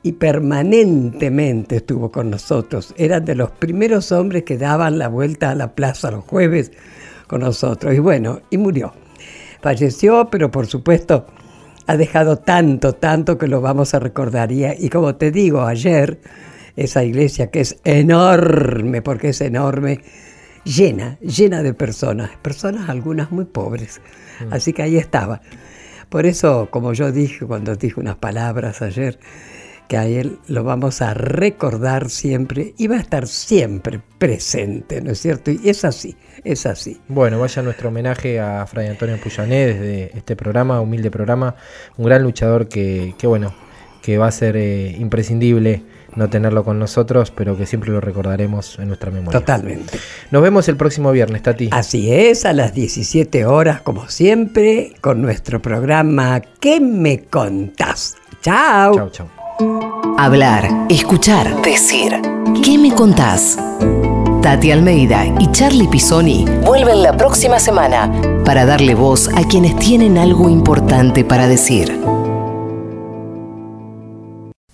[0.03, 2.95] y permanentemente estuvo con nosotros.
[2.97, 6.73] Eran de los primeros hombres que daban la vuelta a la plaza los jueves
[7.27, 7.95] con nosotros.
[7.95, 8.93] Y bueno, y murió.
[9.61, 11.27] Falleció, pero por supuesto
[11.87, 14.51] ha dejado tanto, tanto que lo vamos a recordar.
[14.51, 16.21] Y, y como te digo, ayer
[16.77, 20.01] esa iglesia que es enorme, porque es enorme,
[20.65, 24.01] llena, llena de personas, personas algunas muy pobres.
[24.51, 25.43] Así que ahí estaba.
[26.09, 29.19] Por eso, como yo dije cuando dije unas palabras ayer,
[29.89, 35.11] que a él lo vamos a recordar siempre y va a estar siempre presente, ¿no
[35.11, 35.51] es cierto?
[35.51, 37.01] Y es así, es así.
[37.09, 41.57] Bueno, vaya nuestro homenaje a Fray Antonio Puyané desde este programa, humilde programa,
[41.97, 43.55] un gran luchador que, que bueno,
[44.03, 45.83] que va a ser eh, imprescindible
[46.17, 49.41] no tenerlo con nosotros, pero que siempre lo recordaremos en nuestra memoria.
[49.41, 49.99] Totalmente.
[50.31, 51.71] Nos vemos el próximo viernes, Tati.
[51.73, 58.17] Así es, a las 17 horas, como siempre, con nuestro programa ¿Qué me contás?
[58.43, 58.95] Chao.
[58.95, 59.42] Chau, chau.
[60.19, 62.21] Hablar, escuchar, decir.
[62.65, 63.59] ¿Qué me contás?
[64.43, 68.11] Tati Almeida y Charlie Pisoni vuelven la próxima semana
[68.45, 72.01] para darle voz a quienes tienen algo importante para decir.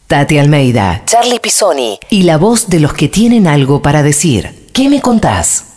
[0.07, 4.69] Tati Almeida, Charlie Pisoni y la voz de los que tienen algo para decir.
[4.73, 5.68] ¿Qué me contás?